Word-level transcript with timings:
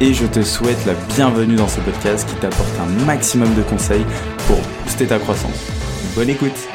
et 0.00 0.14
je 0.14 0.26
te 0.26 0.42
souhaite 0.42 0.84
la 0.86 0.94
bienvenue 1.16 1.56
dans 1.56 1.66
ce 1.66 1.80
podcast 1.80 2.28
qui 2.28 2.36
t'apporte 2.36 2.78
un 2.78 2.86
maximum 3.04 3.52
de 3.56 3.62
conseils 3.62 4.04
pour 4.46 4.56
booster 4.84 5.08
ta 5.08 5.18
croissance. 5.18 5.70
Bonne 6.14 6.28
écoute 6.28 6.68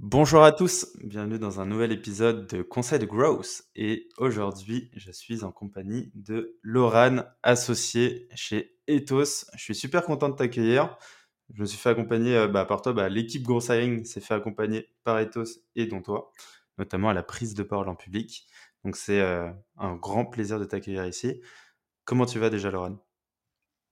Bonjour 0.00 0.42
à 0.42 0.50
tous, 0.50 0.88
bienvenue 1.04 1.38
dans 1.38 1.60
un 1.60 1.66
nouvel 1.66 1.92
épisode 1.92 2.48
de 2.48 2.62
Conseil 2.62 2.98
de 2.98 3.06
Growth 3.06 3.62
et 3.76 4.08
aujourd'hui 4.18 4.90
je 4.96 5.12
suis 5.12 5.44
en 5.44 5.52
compagnie 5.52 6.10
de 6.16 6.58
Laurane, 6.62 7.24
associée 7.44 8.28
chez 8.34 8.74
Ethos. 8.88 9.46
Je 9.54 9.62
suis 9.62 9.74
super 9.76 10.04
content 10.04 10.28
de 10.28 10.34
t'accueillir. 10.34 10.98
Je 11.54 11.60
me 11.60 11.66
suis 11.66 11.78
fait 11.78 11.90
accompagner 11.90 12.36
euh, 12.36 12.48
bah, 12.48 12.64
par 12.64 12.82
toi, 12.82 12.92
bah, 12.92 13.08
l'équipe 13.08 13.46
Hiring 13.48 14.04
s'est 14.04 14.20
fait 14.20 14.34
accompagner 14.34 14.88
par 15.04 15.20
Ethos 15.20 15.60
et 15.76 15.86
dont 15.86 16.02
toi, 16.02 16.32
notamment 16.76 17.08
à 17.08 17.14
la 17.14 17.22
prise 17.22 17.54
de 17.54 17.62
parole 17.62 17.88
en 17.88 17.94
public. 17.94 18.46
Donc 18.84 18.96
c'est 18.96 19.20
euh, 19.20 19.48
un 19.78 19.94
grand 19.94 20.24
plaisir 20.24 20.58
de 20.58 20.64
t'accueillir 20.64 21.06
ici. 21.06 21.40
Comment 22.04 22.26
tu 22.26 22.38
vas 22.38 22.50
déjà, 22.50 22.70
Laurane? 22.70 22.98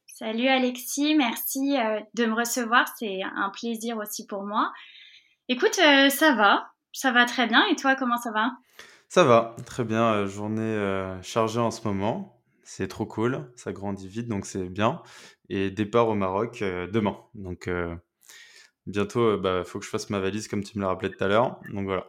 Salut 0.06 0.48
Alexis, 0.48 1.14
merci 1.14 1.76
euh, 1.78 2.00
de 2.14 2.26
me 2.26 2.34
recevoir. 2.34 2.86
C'est 2.98 3.20
un 3.22 3.50
plaisir 3.50 3.96
aussi 3.98 4.26
pour 4.26 4.42
moi. 4.42 4.72
Écoute, 5.48 5.78
euh, 5.78 6.10
ça 6.10 6.34
va, 6.34 6.72
ça 6.92 7.12
va 7.12 7.24
très 7.24 7.46
bien. 7.46 7.64
Et 7.68 7.76
toi, 7.76 7.94
comment 7.94 8.18
ça 8.18 8.32
va? 8.32 8.52
Ça 9.08 9.24
va, 9.24 9.56
très 9.66 9.84
bien. 9.84 10.26
journée 10.26 11.18
chargée 11.22 11.58
en 11.58 11.70
ce 11.72 11.86
moment. 11.86 12.40
C'est 12.62 12.86
trop 12.86 13.06
cool, 13.06 13.50
ça 13.56 13.72
grandit 13.72 14.06
vite, 14.06 14.28
donc 14.28 14.46
c'est 14.46 14.68
bien. 14.68 15.02
Et 15.48 15.72
départ 15.72 16.08
au 16.08 16.14
Maroc 16.14 16.60
demain. 16.60 17.16
Donc 17.34 17.68
bientôt, 18.86 19.34
il 19.34 19.40
bah, 19.40 19.64
faut 19.64 19.80
que 19.80 19.84
je 19.84 19.90
fasse 19.90 20.10
ma 20.10 20.20
valise 20.20 20.46
comme 20.46 20.62
tu 20.62 20.78
me 20.78 20.82
l'as 20.82 20.88
rappelé 20.90 21.10
tout 21.10 21.24
à 21.24 21.26
l'heure. 21.26 21.58
Donc 21.72 21.86
voilà. 21.86 22.06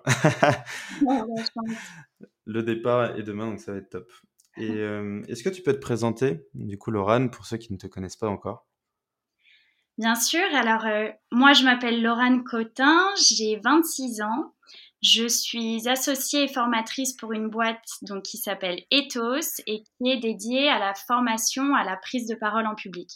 Le 2.45 2.63
départ 2.63 3.17
est 3.17 3.23
demain, 3.23 3.47
donc 3.47 3.59
ça 3.59 3.71
va 3.71 3.77
être 3.77 3.89
top. 3.89 4.11
Et 4.57 4.69
euh, 4.69 5.23
est-ce 5.27 5.43
que 5.43 5.49
tu 5.49 5.61
peux 5.61 5.73
te 5.73 5.79
présenter, 5.79 6.45
du 6.53 6.77
coup, 6.77 6.91
Laurane, 6.91 7.31
pour 7.31 7.45
ceux 7.45 7.57
qui 7.57 7.71
ne 7.71 7.77
te 7.77 7.87
connaissent 7.87 8.17
pas 8.17 8.27
encore? 8.27 8.67
Bien 9.97 10.15
sûr. 10.15 10.43
Alors, 10.53 10.85
euh, 10.85 11.09
moi, 11.31 11.53
je 11.53 11.63
m'appelle 11.63 12.01
Laurane 12.01 12.43
Cotin, 12.43 13.07
j'ai 13.17 13.59
26 13.63 14.21
ans. 14.21 14.53
Je 15.01 15.27
suis 15.27 15.87
associée 15.87 16.43
et 16.43 16.47
formatrice 16.47 17.13
pour 17.13 17.33
une 17.33 17.49
boîte 17.49 17.83
donc, 18.03 18.23
qui 18.23 18.37
s'appelle 18.37 18.83
Ethos 18.91 19.61
et 19.65 19.83
qui 19.83 20.09
est 20.11 20.19
dédiée 20.19 20.69
à 20.69 20.79
la 20.79 20.93
formation 20.93 21.73
à 21.73 21.83
la 21.83 21.97
prise 21.97 22.27
de 22.27 22.35
parole 22.35 22.67
en 22.67 22.75
public. 22.75 23.09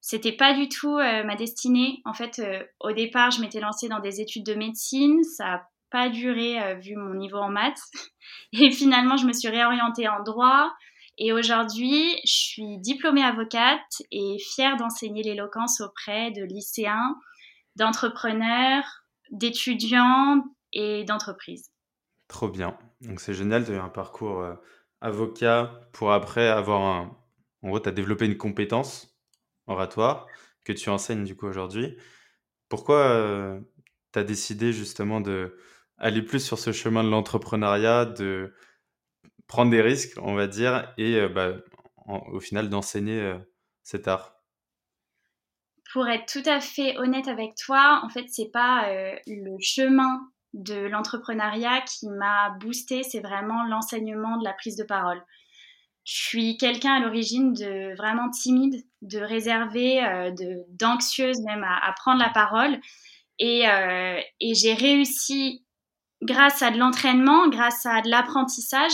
C'était 0.00 0.32
pas 0.32 0.54
du 0.54 0.68
tout 0.68 0.96
euh, 0.96 1.22
ma 1.24 1.36
destinée. 1.36 2.00
En 2.04 2.14
fait, 2.14 2.42
au 2.80 2.92
départ, 2.92 3.30
je 3.30 3.40
m'étais 3.40 3.60
lancée 3.60 3.88
dans 3.88 4.00
des 4.00 4.20
études 4.20 4.46
de 4.46 4.54
médecine. 4.54 5.22
Ça 5.22 5.54
a 5.54 5.68
pas 5.92 6.08
duré 6.08 6.60
euh, 6.60 6.74
vu 6.74 6.96
mon 6.96 7.14
niveau 7.14 7.36
en 7.36 7.50
maths. 7.50 7.82
Et 8.52 8.70
finalement, 8.70 9.16
je 9.16 9.26
me 9.26 9.32
suis 9.32 9.48
réorientée 9.48 10.08
en 10.08 10.22
droit. 10.22 10.72
Et 11.18 11.32
aujourd'hui, 11.32 12.16
je 12.24 12.32
suis 12.32 12.78
diplômée 12.78 13.22
avocate 13.22 14.02
et 14.10 14.38
fière 14.38 14.78
d'enseigner 14.78 15.22
l'éloquence 15.22 15.82
auprès 15.82 16.30
de 16.30 16.42
lycéens, 16.42 17.16
d'entrepreneurs, 17.76 18.84
d'étudiants 19.30 20.42
et 20.72 21.04
d'entreprises. 21.04 21.70
Trop 22.28 22.48
bien. 22.48 22.78
Donc 23.02 23.20
c'est 23.20 23.34
génial, 23.34 23.64
tu 23.64 23.72
as 23.72 23.74
eu 23.74 23.78
un 23.78 23.90
parcours 23.90 24.40
euh, 24.40 24.54
avocat 25.02 25.82
pour 25.92 26.12
après 26.12 26.48
avoir 26.48 26.80
un... 26.80 27.16
En 27.62 27.68
gros, 27.68 27.78
tu 27.78 27.90
as 27.90 27.92
développé 27.92 28.24
une 28.24 28.38
compétence 28.38 29.14
oratoire 29.66 30.26
que 30.64 30.72
tu 30.72 30.88
enseignes 30.88 31.24
du 31.24 31.36
coup 31.36 31.46
aujourd'hui. 31.46 31.96
Pourquoi 32.70 33.00
euh, 33.00 33.60
tu 34.14 34.18
as 34.18 34.24
décidé 34.24 34.72
justement 34.72 35.20
de, 35.20 35.58
aller 36.02 36.20
plus 36.20 36.44
sur 36.44 36.58
ce 36.58 36.72
chemin 36.72 37.04
de 37.04 37.08
l'entrepreneuriat, 37.08 38.04
de 38.04 38.52
prendre 39.46 39.70
des 39.70 39.80
risques, 39.80 40.18
on 40.20 40.34
va 40.34 40.48
dire, 40.48 40.92
et 40.98 41.14
euh, 41.14 41.28
bah, 41.28 41.52
au 42.06 42.40
final 42.40 42.68
d'enseigner 42.68 43.20
euh, 43.20 43.38
cet 43.82 44.08
art 44.08 44.34
Pour 45.92 46.08
être 46.08 46.26
tout 46.26 46.48
à 46.48 46.60
fait 46.60 46.98
honnête 46.98 47.28
avec 47.28 47.54
toi, 47.54 48.00
en 48.04 48.08
fait, 48.08 48.26
c'est 48.28 48.50
pas 48.52 48.88
euh, 48.88 49.14
le 49.28 49.56
chemin 49.60 50.20
de 50.54 50.74
l'entrepreneuriat 50.74 51.82
qui 51.82 52.08
m'a 52.08 52.50
boosté, 52.60 53.04
c'est 53.04 53.20
vraiment 53.20 53.64
l'enseignement 53.68 54.36
de 54.38 54.44
la 54.44 54.52
prise 54.52 54.76
de 54.76 54.84
parole. 54.84 55.22
Je 56.04 56.14
suis 56.14 56.56
quelqu'un 56.56 56.94
à 56.94 57.00
l'origine 57.00 57.52
de 57.52 57.94
vraiment 57.96 58.28
timide, 58.28 58.84
de 59.02 59.20
réservé, 59.20 60.00
de 60.36 60.64
d'anxieuse 60.70 61.40
même 61.42 61.62
à, 61.62 61.94
prendre 61.96 62.18
la 62.18 62.28
parole. 62.28 62.80
Et 63.38 63.64
j'ai 64.42 64.74
réussi 64.74 65.61
grâce 66.22 66.62
à 66.62 66.70
de 66.70 66.78
l'entraînement, 66.78 67.48
grâce 67.48 67.84
à 67.86 68.00
de 68.00 68.08
l'apprentissage, 68.08 68.92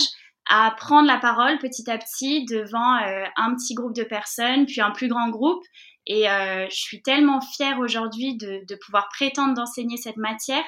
à 0.49 0.73
prendre 0.75 1.07
la 1.07 1.17
parole 1.17 1.59
petit 1.59 1.89
à 1.89 1.97
petit 1.97 2.45
devant 2.45 2.97
euh, 2.97 3.23
un 3.37 3.55
petit 3.55 3.75
groupe 3.75 3.95
de 3.95 4.03
personnes, 4.03 4.65
puis 4.65 4.81
un 4.81 4.91
plus 4.91 5.07
grand 5.07 5.29
groupe. 5.29 5.63
Et 6.07 6.29
euh, 6.29 6.65
je 6.69 6.75
suis 6.75 7.01
tellement 7.03 7.39
fière 7.39 7.79
aujourd'hui 7.79 8.35
de, 8.35 8.75
pouvoir 8.83 9.09
prétendre 9.09 9.53
d'enseigner 9.53 9.97
cette 9.97 10.17
matière. 10.17 10.63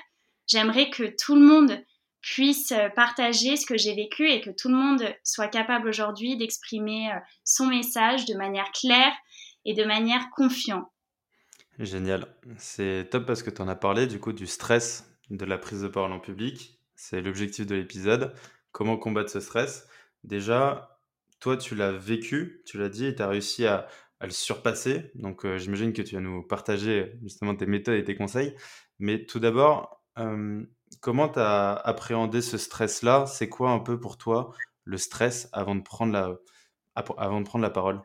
J'aimerais 0.47 0.89
que 0.91 1.15
tout 1.19 1.35
le 1.35 1.41
monde 1.41 1.83
puisse 2.21 2.71
partager 2.95 3.57
ce 3.57 3.65
que 3.65 3.77
j'ai 3.77 3.95
vécu 3.95 4.29
et 4.29 4.41
que 4.41 4.51
tout 4.51 4.69
le 4.69 4.75
monde 4.75 5.03
soit 5.23 5.47
capable 5.47 5.89
aujourd'hui 5.89 6.37
d'exprimer 6.37 7.11
euh, 7.11 7.17
son 7.43 7.65
message 7.65 8.25
de 8.25 8.35
manière 8.35 8.71
claire 8.71 9.13
et 9.65 9.73
de 9.73 9.83
manière 9.83 10.29
confiante. 10.29 10.87
Génial. 11.79 12.27
C'est 12.57 13.07
top 13.09 13.25
parce 13.25 13.41
que 13.41 13.49
tu 13.49 13.61
en 13.63 13.67
as 13.67 13.75
parlé 13.75 14.05
du 14.05 14.19
coup 14.19 14.33
du 14.33 14.45
stress 14.45 15.10
de 15.31 15.45
la 15.45 15.57
prise 15.57 15.81
de 15.81 15.87
parole 15.87 16.11
en 16.11 16.19
public. 16.19 16.79
C'est 16.95 17.21
l'objectif 17.21 17.65
de 17.65 17.75
l'épisode. 17.75 18.33
Comment 18.71 18.97
combattre 18.97 19.31
ce 19.31 19.39
stress? 19.39 19.87
Déjà, 20.23 20.99
toi, 21.39 21.57
tu 21.57 21.73
l'as 21.73 21.91
vécu, 21.91 22.61
tu 22.65 22.77
l'as 22.77 22.89
dit, 22.89 23.05
et 23.05 23.15
tu 23.15 23.21
as 23.21 23.27
réussi 23.27 23.65
à, 23.65 23.87
le 24.21 24.29
surpasser. 24.29 25.11
Donc, 25.15 25.45
euh, 25.45 25.57
j'imagine 25.57 25.93
que 25.93 26.03
tu 26.03 26.13
vas 26.13 26.21
nous 26.21 26.43
partager 26.43 27.17
justement 27.23 27.55
tes 27.55 27.65
méthodes 27.65 27.95
et 27.95 28.03
tes 28.03 28.15
conseils. 28.15 28.55
Mais 28.99 29.25
tout 29.25 29.39
d'abord, 29.39 30.03
euh, 30.19 30.63
comment 30.99 31.27
tu 31.27 31.39
as 31.39 31.73
appréhendé 31.73 32.41
ce 32.41 32.59
stress-là? 32.59 33.25
C'est 33.25 33.49
quoi 33.49 33.71
un 33.71 33.79
peu 33.79 33.99
pour 33.99 34.19
toi 34.19 34.53
le 34.83 34.97
stress 34.97 35.49
avant 35.53 35.73
de 35.73 35.81
prendre 35.81 36.13
la, 36.13 36.37
avant 37.17 37.41
de 37.41 37.45
prendre 37.45 37.63
la 37.63 37.71
parole? 37.71 37.99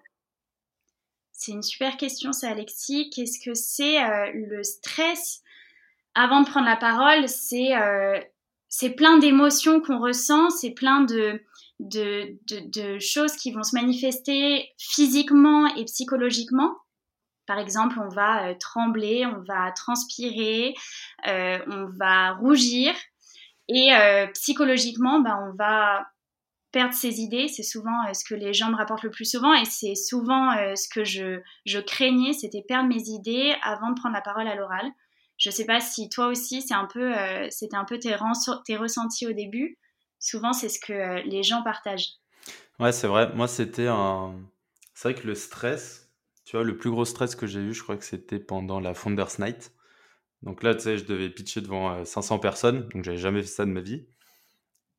C'est 1.33 1.53
une 1.53 1.63
super 1.63 1.99
question, 1.99 2.33
c'est 2.33 2.47
Alexis. 2.47 3.11
Qu'est-ce 3.11 3.39
que 3.45 3.53
c'est 3.53 4.03
euh, 4.03 4.33
le 4.33 4.63
stress? 4.63 5.43
Avant 6.17 6.41
de 6.41 6.49
prendre 6.49 6.67
la 6.67 6.77
parole, 6.77 7.29
c'est 7.29 7.77
euh, 7.77 8.19
c'est 8.69 8.91
plein 8.91 9.19
d'émotions 9.19 9.81
qu'on 9.81 10.01
ressent, 10.01 10.51
c'est 10.51 10.73
plein 10.73 11.03
de, 11.03 11.43
de, 11.79 12.39
de, 12.49 12.99
choses 12.99 13.37
qui 13.37 13.53
vont 13.53 13.63
se 13.63 13.77
manifester 13.77 14.73
physiquement 14.79 15.67
et 15.77 15.85
psychologiquement. 15.85 16.75
Par 17.47 17.59
exemple, 17.59 18.01
on 18.03 18.09
va 18.09 18.49
euh, 18.49 18.55
trembler, 18.59 19.25
on 19.27 19.43
va 19.47 19.71
transpirer, 19.73 20.75
euh, 21.29 21.59
on 21.69 21.87
va 21.99 22.33
rougir. 22.33 22.93
Et 23.69 23.91
psychologiquement, 24.35 25.19
ben, 25.19 25.37
on 25.51 25.57
va 25.57 26.07
perdre 26.71 26.95
ses 26.95 27.21
idées. 27.21 27.49
C'est 27.49 27.65
souvent 27.65 28.15
ce 28.15 28.25
que 28.25 28.37
les 28.37 28.55
gens 28.55 28.71
me 28.71 28.77
rapportent 28.77 29.03
le 29.03 29.11
plus 29.11 29.29
souvent. 29.29 29.53
Et 29.55 29.65
c'est 29.65 29.97
souvent 29.97 30.53
ce 30.77 30.89
que 30.89 31.03
je, 31.03 31.41
je 31.65 31.81
craignais, 31.81 32.33
c'était 32.33 32.63
perdre 32.63 32.89
mes 32.89 33.09
idées 33.09 33.57
avant 33.65 33.91
de 33.91 33.99
prendre 33.99 34.15
la 34.15 34.21
parole 34.21 34.47
à 34.47 34.55
l'oral. 34.55 34.87
Je 35.39 35.51
sais 35.51 35.67
pas 35.67 35.81
si 35.81 36.09
toi 36.09 36.29
aussi, 36.29 36.63
c'est 36.63 36.75
un 36.75 36.87
peu, 36.87 37.17
euh, 37.17 37.47
c'était 37.51 37.77
un 37.77 37.85
peu 37.85 37.99
tes, 37.99 38.17
tes, 38.65 38.77
ressentis 38.77 39.27
au 39.27 39.33
début. 39.33 39.79
Souvent, 40.19 40.53
c'est 40.53 40.69
ce 40.69 40.81
que 40.81 40.93
euh, 40.93 41.23
les 41.25 41.43
gens 41.43 41.63
partagent. 41.63 42.15
Ouais, 42.79 42.93
c'est 42.93 43.07
vrai. 43.07 43.33
Moi, 43.35 43.49
c'était 43.49 43.87
un. 43.87 44.35
C'est 44.95 45.13
vrai 45.13 45.21
que 45.21 45.27
le 45.27 45.35
stress, 45.35 46.11
tu 46.47 46.57
vois, 46.57 46.65
le 46.65 46.79
plus 46.79 46.91
gros 46.91 47.05
stress 47.05 47.35
que 47.35 47.47
j'ai 47.47 47.61
eu, 47.61 47.75
je 47.75 47.83
crois 47.83 47.97
que 47.97 48.05
c'était 48.05 48.39
pendant 48.39 48.81
la 48.81 48.95
Founders 48.95 49.39
Night. 49.39 49.73
Donc 50.43 50.63
là, 50.63 50.75
tu 50.75 50.81
sais, 50.83 50.99
je 50.99 51.05
devais 51.05 51.29
pitcher 51.29 51.61
devant 51.61 52.05
500 52.05 52.37
euh, 52.37 52.39
personnes, 52.39 52.89
donc 52.89 53.05
j'avais 53.05 53.19
jamais 53.19 53.43
fait 53.43 53.49
ça 53.49 53.65
de 53.67 53.71
ma 53.71 53.81
vie. 53.81 54.07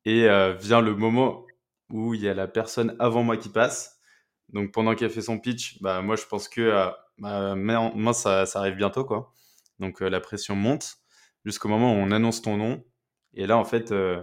Et 0.04 0.26
vient 0.58 0.80
le 0.80 0.94
moment 0.94 1.44
où 1.90 2.14
il 2.14 2.22
y 2.22 2.28
a 2.28 2.34
la 2.34 2.48
personne 2.48 2.96
avant 2.98 3.22
moi 3.22 3.36
qui 3.36 3.50
passe. 3.50 4.00
Donc 4.48 4.72
pendant 4.72 4.94
qu'elle 4.94 5.10
fait 5.10 5.20
son 5.20 5.38
pitch, 5.38 5.82
bah 5.82 6.00
moi 6.00 6.16
je 6.16 6.24
pense 6.24 6.48
que 6.48 6.90
bah, 7.18 7.54
moi 7.54 8.14
ça, 8.14 8.46
ça 8.46 8.60
arrive 8.60 8.76
bientôt 8.76 9.04
quoi. 9.04 9.34
Donc 9.78 10.02
euh, 10.02 10.08
la 10.08 10.20
pression 10.20 10.56
monte 10.56 10.96
jusqu'au 11.44 11.68
moment 11.68 11.92
où 11.94 11.96
on 11.96 12.10
annonce 12.10 12.42
ton 12.42 12.56
nom. 12.56 12.84
Et 13.34 13.46
là, 13.46 13.56
en 13.58 13.64
fait, 13.64 13.92
euh, 13.92 14.22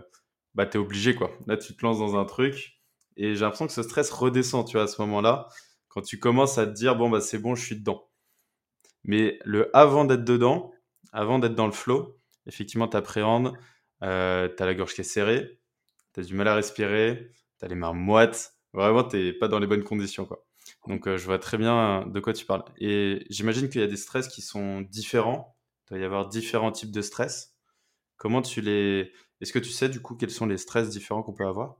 bah, 0.56 0.66
tu 0.66 0.78
es 0.78 0.80
obligé, 0.80 1.16
quoi. 1.16 1.31
Là, 1.48 1.57
tu 1.57 1.75
te 1.75 1.86
lances 1.86 2.00
dans 2.00 2.18
un 2.18 2.25
truc. 2.25 2.80
Et 3.18 3.36
j'ai 3.36 3.42
l'impression 3.42 3.68
que 3.68 3.74
ce 3.74 3.84
stress 3.84 4.12
redescend, 4.12 4.68
tu 4.68 4.74
vois, 4.74 4.84
à 4.84 4.88
ce 4.88 5.02
moment-là, 5.02 5.48
quand 5.90 6.02
tu 6.02 6.19
commences 6.19 6.57
à 6.57 6.66
te 6.68 6.72
dire, 6.72 6.96
bon, 6.96 7.10
bah, 7.10 7.22
c'est 7.22 7.40
bon, 7.40 7.56
je 7.56 7.63
suis 7.66 7.78
dedans. 7.78 8.10
Mais 9.04 9.40
le 9.46 9.75
avant 9.75 10.06
d'être 10.06 10.24
dedans, 10.25 10.72
avant 11.13 11.40
d'être 11.40 11.56
dans 11.56 11.68
le 11.68 11.72
flow, 11.72 12.18
effectivement, 12.48 12.88
tu 12.88 12.98
appréhendes, 12.98 13.54
euh, 14.04 14.50
tu 14.56 14.62
as 14.62 14.66
la 14.66 14.74
gorge 14.75 14.94
qui 14.94 15.01
est 15.01 15.04
serrée, 15.06 15.60
tu 16.13 16.22
as 16.22 16.24
du 16.24 16.34
mal 16.36 16.48
à 16.48 16.56
respirer, 16.56 17.30
tu 17.60 17.66
as 17.66 17.68
les 17.69 17.75
mains 17.75 17.94
moites, 17.94 18.56
vraiment, 18.74 19.04
tu 19.04 19.34
pas 19.40 19.48
dans 19.48 19.60
les 19.60 19.68
bonnes 19.68 19.84
conditions. 19.84 20.25
Quoi. 20.25 20.45
Donc, 20.88 21.08
euh, 21.08 21.18
je 21.18 21.26
vois 21.26 21.40
très 21.40 21.58
bien 21.58 22.06
de 22.08 22.20
quoi 22.20 22.34
tu 22.34 22.46
parles. 22.46 22.64
Et 22.78 23.26
j'imagine 23.30 23.70
qu'il 23.70 23.82
y 23.82 23.84
a 23.84 23.88
des 23.88 23.98
stress 23.98 24.28
qui 24.28 24.42
sont 24.42 24.82
différents. 24.82 25.58
Il 25.86 25.94
doit 25.94 26.00
y 26.00 26.06
avoir 26.06 26.28
différents 26.28 26.72
types 26.72 26.92
de 26.92 27.02
stress. 27.02 27.56
Comment 28.18 28.42
tu 28.42 28.62
les. 28.62 29.12
Est-ce 29.42 29.52
que 29.52 29.60
tu 29.60 29.72
sais 29.72 29.90
du 29.90 30.02
coup 30.02 30.16
quels 30.16 30.32
sont 30.32 30.46
les 30.46 30.58
stress 30.58 30.90
différents 30.90 31.24
qu'on 31.24 31.34
peut 31.34 31.48
avoir? 31.48 31.78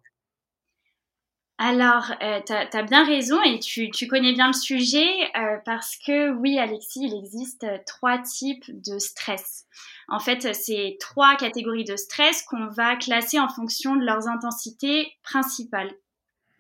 Alors, 1.58 2.12
euh, 2.22 2.42
tu 2.46 2.52
as, 2.52 2.84
bien 2.84 3.06
raison 3.06 3.42
et 3.42 3.60
tu, 3.60 3.90
connais 4.10 4.34
bien 4.34 4.48
le 4.48 4.54
sujet 4.54 5.08
euh, 5.38 5.58
parce 5.64 5.96
que 6.06 6.32
oui, 6.32 6.60
Alexis, 6.60 7.06
il 7.06 7.18
existe 7.18 7.66
trois 7.88 8.18
types 8.18 8.66
de 8.68 9.00
stress. 9.00 9.66
En 10.10 10.20
fait, 10.20 10.54
c'est 10.54 10.98
trois 11.00 11.38
catégories 11.38 11.86
de 11.86 11.96
stress 11.96 12.44
qu'on 12.44 12.68
va 12.68 12.98
classer 12.98 13.40
en 13.40 13.48
fonction 13.48 13.96
de 13.96 14.04
leurs 14.04 14.28
intensités 14.28 15.14
principales. 15.24 15.94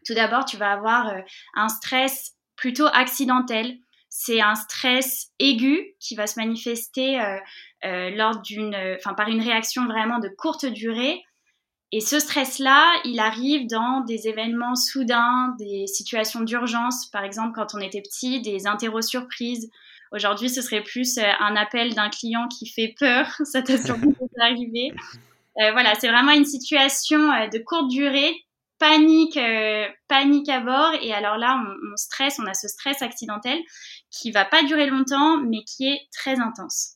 Tout 0.06 0.14
d'abord, 0.14 0.46
tu 0.46 0.56
vas 0.56 0.72
avoir 0.72 1.10
euh, 1.10 1.20
un 1.56 1.68
stress 1.68 2.35
plutôt 2.56 2.88
accidentel. 2.94 3.78
C'est 4.10 4.42
un 4.42 4.56
stress 4.56 5.32
aigu 5.40 5.96
qui 6.00 6.16
va 6.16 6.28
se 6.28 6.40
manifester 6.40 7.20
lors 7.84 8.42
d'une, 8.42 8.76
enfin, 8.98 9.14
par 9.14 9.28
une 9.28 9.42
réaction 9.42 9.86
vraiment 9.86 10.20
de 10.20 10.30
courte 10.30 10.66
durée 10.66 11.22
et 11.92 12.02
ce 12.02 12.20
stress-là, 12.20 12.94
il 13.06 13.22
arrive 13.22 13.68
dans 13.68 14.02
des 14.02 14.28
événements 14.28 14.76
soudains, 14.76 15.56
des 15.60 15.88
situations 15.88 16.42
d'urgence, 16.42 17.06
par 17.06 17.24
exemple 17.24 17.54
quand 17.56 17.74
on 17.74 17.80
était 17.80 18.02
petit, 18.02 18.42
des 18.42 18.68
interros 18.68 19.02
surprises. 19.02 19.70
Aujourd'hui, 20.12 20.50
ce 20.50 20.62
serait 20.62 20.84
plus 20.84 21.18
euh, 21.18 21.24
un 21.40 21.56
appel 21.56 21.94
d'un 21.94 22.10
client 22.10 22.48
qui 22.48 22.68
fait 22.68 22.96
peur, 23.00 23.28
ça 23.46 23.62
t'a 23.62 23.78
sûrement 23.78 24.12
arrivé. 24.42 24.94
Euh, 25.62 25.72
voilà, 25.72 25.96
c'est 25.96 26.10
vraiment 26.10 26.34
une 26.34 26.44
situation 26.44 27.32
euh, 27.32 27.48
de 27.48 27.60
courte 27.60 27.88
durée, 27.88 28.34
panique, 28.86 29.40
panique 30.08 30.50
à 30.50 30.60
bord. 30.60 30.94
Et 31.02 31.14
alors 31.14 31.38
là, 31.38 31.64
on, 31.66 31.94
on, 31.94 31.98
stresse, 31.98 32.40
on 32.40 32.46
a 32.46 32.54
ce 32.54 32.68
stress 32.68 33.02
accidentel 33.02 33.60
qui 34.12 34.32
va 34.32 34.46
pas 34.46 34.64
durer 34.64 34.88
longtemps, 34.88 35.38
mais 35.38 35.64
qui 35.64 35.88
est 35.88 36.08
très 36.12 36.40
intense. 36.40 36.96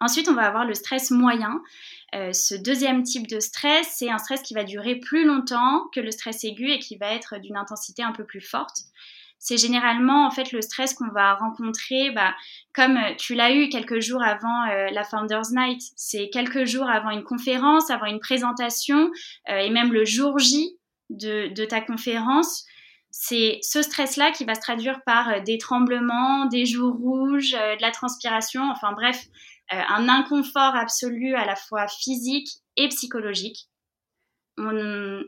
Ensuite, 0.00 0.28
on 0.28 0.34
va 0.34 0.46
avoir 0.46 0.64
le 0.64 0.74
stress 0.74 1.10
moyen. 1.10 1.60
Euh, 2.14 2.32
ce 2.32 2.54
deuxième 2.54 3.02
type 3.02 3.26
de 3.26 3.40
stress, 3.40 3.94
c'est 3.96 4.10
un 4.10 4.18
stress 4.18 4.42
qui 4.42 4.54
va 4.54 4.64
durer 4.64 4.96
plus 4.96 5.24
longtemps 5.24 5.88
que 5.92 6.00
le 6.00 6.10
stress 6.10 6.44
aigu 6.44 6.70
et 6.70 6.78
qui 6.78 6.96
va 6.96 7.12
être 7.12 7.38
d'une 7.38 7.56
intensité 7.56 8.02
un 8.02 8.12
peu 8.12 8.24
plus 8.24 8.40
forte. 8.40 8.84
C'est 9.40 9.56
généralement 9.56 10.26
en 10.26 10.30
fait 10.30 10.50
le 10.52 10.62
stress 10.62 10.94
qu'on 10.94 11.08
va 11.08 11.34
rencontrer, 11.34 12.10
bah, 12.10 12.34
comme 12.74 12.98
tu 13.18 13.34
l'as 13.34 13.52
eu 13.52 13.68
quelques 13.68 14.00
jours 14.00 14.22
avant 14.22 14.64
euh, 14.64 14.88
la 14.90 15.04
Founders 15.04 15.50
Night. 15.52 15.80
C'est 15.96 16.30
quelques 16.30 16.64
jours 16.64 16.88
avant 16.88 17.10
une 17.10 17.22
conférence, 17.22 17.90
avant 17.90 18.06
une 18.06 18.20
présentation 18.20 19.10
euh, 19.48 19.58
et 19.58 19.70
même 19.70 19.92
le 19.92 20.04
jour 20.04 20.38
J 20.38 20.77
de, 21.10 21.64
ta 21.64 21.80
conférence 21.80 22.64
c'est 23.10 23.58
ce 23.62 23.80
stress-là 23.80 24.32
qui 24.32 24.44
va 24.44 24.54
se 24.54 24.60
traduire 24.60 25.02
par 25.04 25.42
des 25.42 25.56
tremblements, 25.56 26.44
des 26.44 26.66
joues 26.66 26.92
rouges, 26.92 27.52
de 27.52 27.80
la 27.80 27.90
transpiration, 27.90 28.70
enfin 28.70 28.92
bref, 28.92 29.24
euh, 29.72 29.80
un 29.88 30.08
inconfort 30.08 30.74
absolu 30.74 31.34
à 31.34 31.44
la 31.44 31.54
fois 31.54 31.86
physique 31.88 32.48
et 32.76 32.88
psychologique. 32.88 33.68
On, 34.56 35.22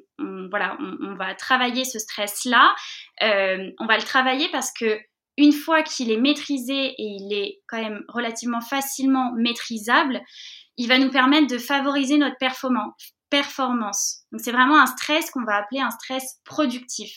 voilà, 0.51 0.77
on, 0.81 1.15
va 1.15 1.35
travailler 1.35 1.85
ce 1.85 1.99
stress-là. 1.99 2.75
Euh, 3.23 3.71
on 3.79 3.87
va 3.87 3.97
le 3.97 4.03
travailler 4.03 4.49
parce 4.51 4.73
que 4.73 4.99
une 5.37 5.53
fois 5.53 5.83
qu'il 5.83 6.11
est 6.11 6.17
maîtrisé 6.17 6.87
et 6.87 6.95
il 6.99 7.33
est 7.33 7.61
quand 7.69 7.81
même 7.81 8.03
relativement 8.09 8.61
facilement 8.61 9.33
maîtrisable, 9.37 10.21
il 10.79 10.89
va 10.89 10.99
nous 10.99 11.11
permettre 11.11 11.47
de 11.47 11.59
favoriser 11.59 12.17
notre 12.17 12.39
performance. 12.39 13.15
Donc 13.31 14.41
c'est 14.41 14.53
vraiment 14.53 14.81
un 14.81 14.87
stress 14.87 15.31
qu'on 15.31 15.45
va 15.45 15.57
appeler 15.57 15.81
un 15.81 15.91
stress 15.91 16.41
productif. 16.45 17.13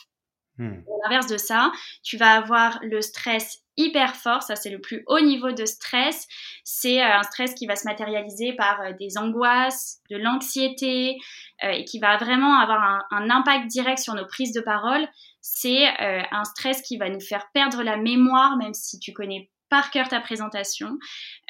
Hmm. 0.57 0.81
À 0.87 1.09
l'inverse 1.09 1.27
de 1.27 1.37
ça, 1.37 1.71
tu 2.03 2.17
vas 2.17 2.33
avoir 2.33 2.79
le 2.83 3.01
stress 3.01 3.63
hyper 3.75 4.15
fort, 4.15 4.43
ça 4.43 4.55
c'est 4.55 4.69
le 4.69 4.79
plus 4.79 5.03
haut 5.07 5.19
niveau 5.19 5.51
de 5.51 5.65
stress. 5.65 6.27
C'est 6.63 7.01
euh, 7.01 7.17
un 7.17 7.23
stress 7.23 7.53
qui 7.55 7.65
va 7.65 7.75
se 7.75 7.87
matérialiser 7.87 8.53
par 8.53 8.81
euh, 8.81 8.91
des 8.99 9.17
angoisses, 9.17 9.99
de 10.11 10.17
l'anxiété 10.17 11.17
euh, 11.63 11.69
et 11.69 11.85
qui 11.85 11.99
va 11.99 12.17
vraiment 12.17 12.59
avoir 12.59 13.03
un, 13.09 13.29
impact 13.29 13.67
direct 13.67 13.99
sur 13.99 14.13
nos 14.13 14.27
prises 14.27 14.53
de 14.53 14.61
parole. 14.61 15.07
C'est 15.41 15.87
un 15.99 16.43
stress 16.45 16.81
qui 16.81 16.97
va 16.97 17.09
nous 17.09 17.19
faire 17.19 17.47
perdre 17.53 17.83
la 17.83 17.97
mémoire, 17.97 18.55
même 18.57 18.73
si 18.73 18.99
tu 18.99 19.11
connais 19.11 19.49
par 19.69 19.91
cœur 19.91 20.07
ta 20.07 20.21
présentation. 20.21 20.97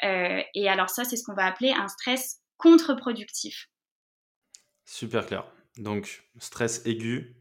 et 0.02 0.68
alors 0.68 0.90
ça, 0.90 1.04
c'est 1.04 1.16
ce 1.16 1.24
qu'on 1.24 1.34
va 1.34 1.44
appeler 1.44 1.72
un 1.72 1.86
stress 1.86 2.40
contre-productif. 2.56 3.68
Super 4.84 5.26
clair. 5.26 5.46
Donc, 5.78 6.24
stress 6.38 6.84
aigu 6.86 7.36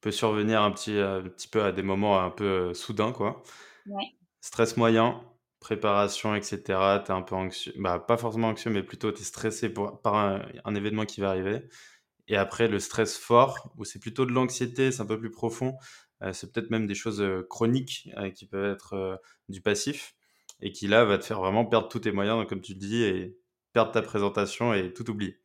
peut 0.00 0.10
survenir 0.10 0.62
un 0.62 0.70
petit, 0.70 0.98
un 0.98 1.22
petit 1.22 1.48
peu 1.48 1.62
à 1.62 1.72
des 1.72 1.82
moments 1.82 2.20
un 2.20 2.30
peu 2.30 2.74
soudains, 2.74 3.12
quoi. 3.12 3.42
Ouais. 3.86 4.04
Stress 4.40 4.76
moyen, 4.76 5.22
préparation, 5.60 6.34
etc. 6.34 6.58
Tu 7.04 7.12
es 7.12 7.14
un 7.14 7.22
peu 7.22 7.34
anxieux, 7.34 7.72
bah, 7.76 7.98
pas 7.98 8.16
forcément 8.16 8.48
anxieux, 8.48 8.70
mais 8.70 8.82
plutôt 8.82 9.12
tu 9.12 9.20
es 9.20 9.24
stressé 9.24 9.72
par 9.72 10.14
un, 10.14 10.74
événement 10.74 11.04
qui 11.04 11.20
va 11.20 11.30
arriver. 11.30 11.62
Et 12.28 12.36
après, 12.36 12.68
le 12.68 12.78
stress 12.80 13.18
fort, 13.18 13.72
où 13.76 13.84
c'est 13.84 13.98
plutôt 13.98 14.24
de 14.24 14.32
l'anxiété, 14.32 14.92
c'est 14.92 15.02
un 15.02 15.06
peu 15.06 15.18
plus 15.18 15.30
profond. 15.30 15.76
Euh, 16.22 16.32
c'est 16.32 16.52
peut-être 16.52 16.70
même 16.70 16.86
des 16.86 16.94
choses 16.94 17.20
euh, 17.20 17.46
chroniques 17.48 18.10
euh, 18.18 18.30
qui 18.30 18.46
peuvent 18.46 18.72
être 18.72 19.20
du 19.48 19.60
passif 19.60 20.14
et 20.60 20.72
qui 20.72 20.86
là 20.86 21.04
va 21.04 21.18
te 21.18 21.24
faire 21.24 21.40
vraiment 21.40 21.64
perdre 21.64 21.88
tous 21.88 22.00
tes 22.00 22.12
moyens, 22.12 22.46
comme 22.46 22.60
tu 22.60 22.74
le 22.74 22.78
dis, 22.78 23.02
et 23.02 23.38
perdre 23.72 23.92
ta 23.92 24.02
présentation 24.02 24.74
et 24.74 24.92
tout 24.92 25.08
oublier. 25.10 25.40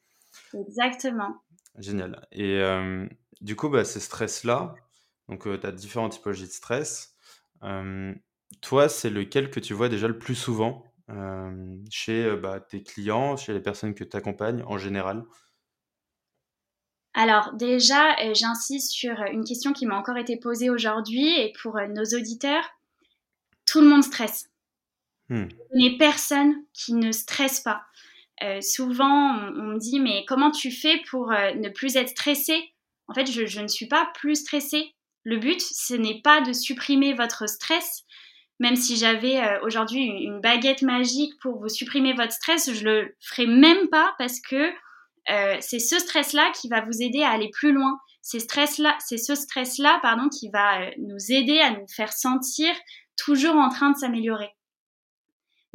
Exactement. 0.54 1.42
Génial. 1.78 2.28
Et 2.32 2.62
du 3.42 3.56
coup, 3.56 3.70
bah, 3.70 3.84
ces 3.84 4.00
stress-là, 4.00 4.76
donc 5.30 5.44
tu 5.44 5.68
as 5.68 5.72
différentes 5.72 6.14
typologies 6.14 6.48
de 6.48 6.52
stress 6.52 7.16
toi, 8.62 8.90
c'est 8.90 9.10
lequel 9.10 9.50
que 9.50 9.60
tu 9.60 9.74
vois 9.74 9.90
déjà 9.90 10.08
le 10.08 10.18
plus 10.18 10.36
souvent 10.36 10.84
chez 11.90 12.36
bah, 12.36 12.60
tes 12.60 12.84
clients, 12.84 13.38
chez 13.38 13.54
les 13.54 13.60
personnes 13.60 13.94
que 13.94 14.04
tu 14.04 14.18
accompagnes 14.18 14.64
en 14.64 14.78
général? 14.78 15.24
Alors 17.14 17.54
déjà, 17.54 18.16
j'insiste 18.34 18.92
sur 18.92 19.22
une 19.32 19.46
question 19.46 19.72
qui 19.72 19.86
m'a 19.86 19.98
encore 19.98 20.18
été 20.18 20.38
posée 20.38 20.70
aujourd'hui 20.70 21.28
et 21.40 21.54
pour 21.62 21.80
nos 21.80 22.04
auditeurs, 22.04 22.66
tout 23.66 23.82
le 23.82 23.88
monde 23.88 24.04
stresse. 24.04 24.50
Mmh. 25.30 25.46
Il 25.74 25.78
n'y 25.78 25.96
a 25.96 25.98
personne 25.98 26.56
qui 26.74 26.94
ne 26.94 27.12
stresse 27.12 27.62
pas. 27.62 27.84
Souvent, 28.62 29.36
on, 29.56 29.64
me 29.64 29.80
dit, 29.80 30.00
mais 30.00 30.26
comment 30.28 30.52
tu 30.52 30.72
fais 30.72 31.02
pour 31.10 31.32
ne 31.32 31.70
plus 31.70 31.96
être 31.96 32.10
stressé 32.10 32.74
En 33.08 33.14
fait, 33.14 33.26
je, 33.26 33.60
ne 33.62 33.68
suis 33.68 33.88
pas 33.88 34.12
plus 34.16 34.36
stressée. 34.36 34.94
Le 35.24 35.38
but, 35.38 35.62
ce 35.62 35.94
n'est 35.94 36.22
pas 36.22 36.42
de 36.42 36.54
supprimer 36.54 37.14
votre 37.14 37.48
stress, 37.48 38.06
même 38.60 38.76
si 38.76 38.96
j'avais 38.96 39.42
euh, 39.42 39.60
aujourd'hui 39.64 40.04
une, 40.04 40.40
baguette 40.40 40.82
magique 40.82 41.34
pour 41.42 41.60
vous 41.60 41.70
supprimer 41.70 42.14
votre 42.14 42.32
stress, 42.32 42.72
je 42.72 42.84
le 42.86 43.16
ferai 43.20 43.48
même 43.48 43.90
pas 43.90 44.14
parce 44.18 44.40
que 44.40 44.72
euh, 45.30 45.58
c'est 45.60 45.80
ce 45.80 46.00
stress-là 46.00 46.52
qui 46.60 46.70
va 46.70 46.82
vous 46.82 47.02
aider 47.02 47.24
à 47.24 47.32
aller 47.32 47.50
plus 47.52 47.74
loin. 47.74 47.98
C'est 48.22 48.40
stress-là, 48.40 48.96
c'est 49.00 49.18
ce 49.18 49.36
stress-là, 49.36 50.00
pardon, 50.02 50.30
qui 50.30 50.50
va 50.50 50.82
euh, 50.82 50.92
nous 51.00 51.32
aider 51.32 51.60
à 51.60 51.72
nous 51.72 51.86
faire 51.88 52.14
sentir 52.14 52.74
toujours 53.18 53.56
en 53.56 53.70
train 53.70 53.92
de 53.92 53.98
s'améliorer. 53.98 54.50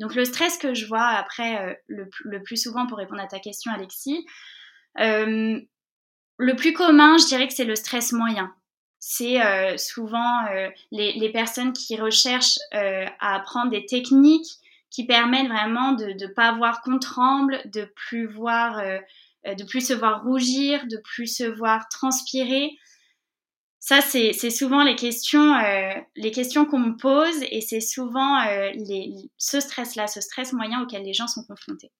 Donc 0.00 0.16
le 0.16 0.24
stress 0.24 0.58
que 0.58 0.74
je 0.74 0.86
vois 0.86 1.06
après 1.06 1.80
le, 1.86 2.08
le, 2.24 2.42
plus 2.42 2.56
souvent 2.56 2.86
pour 2.86 2.98
répondre 2.98 3.20
à 3.20 3.28
ta 3.28 3.38
question, 3.38 3.70
Alexis, 3.72 4.26
le 4.96 6.54
plus 6.56 6.72
commun, 6.72 7.18
je 7.18 7.26
dirais 7.26 7.46
que 7.46 7.54
c'est 7.54 7.64
le 7.64 7.76
stress 7.76 8.12
moyen 8.12 8.52
c'est 9.00 9.42
euh, 9.42 9.78
souvent 9.78 10.46
euh, 10.52 10.68
les, 10.92 11.32
personnes 11.32 11.72
qui 11.72 11.96
recherchent 11.96 12.58
euh, 12.74 13.06
à 13.18 13.34
apprendre 13.34 13.70
des 13.70 13.86
techniques 13.86 14.58
qui 14.90 15.06
permettent 15.06 15.48
vraiment 15.48 15.92
de 15.92 16.04
ne 16.04 16.26
pas 16.26 16.52
voir 16.52 16.82
qu'on 16.82 16.98
tremble, 16.98 17.60
de 17.64 17.90
plus 17.96 18.26
voir, 18.26 18.82
de 19.46 19.64
plus 19.64 19.86
se 19.86 19.92
voir 19.92 20.24
rougir, 20.24 20.84
de 20.88 20.96
plus 20.96 21.28
se 21.28 21.44
voir 21.44 21.88
transpirer. 21.88 22.76
Ça, 23.80 24.02
c'est 24.02 24.32
souvent 24.50 24.84
les 24.84 24.94
questions, 24.94 25.54
les 26.14 26.30
questions 26.30 26.66
qu'on 26.66 26.78
me 26.78 26.96
pose 26.96 27.42
et 27.50 27.62
c'est 27.62 27.80
souvent 27.80 28.44
les, 28.74 29.30
ce 29.38 29.58
stress-là, 29.58 30.06
ce 30.06 30.20
stress 30.20 30.52
moyen 30.52 30.82
auquel 30.82 31.02
les 31.02 31.14
gens 31.14 31.26
sont 31.26 31.44
confrontés. 31.44 31.90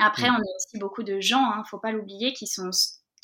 Après, 0.00 0.30
mmh. 0.30 0.34
on 0.34 0.38
a 0.38 0.56
aussi 0.56 0.78
beaucoup 0.78 1.02
de 1.02 1.20
gens, 1.20 1.40
il 1.40 1.54
hein, 1.54 1.58
ne 1.58 1.68
faut 1.68 1.80
pas 1.80 1.90
l'oublier, 1.90 2.32
qui 2.32 2.46
sont 2.46 2.70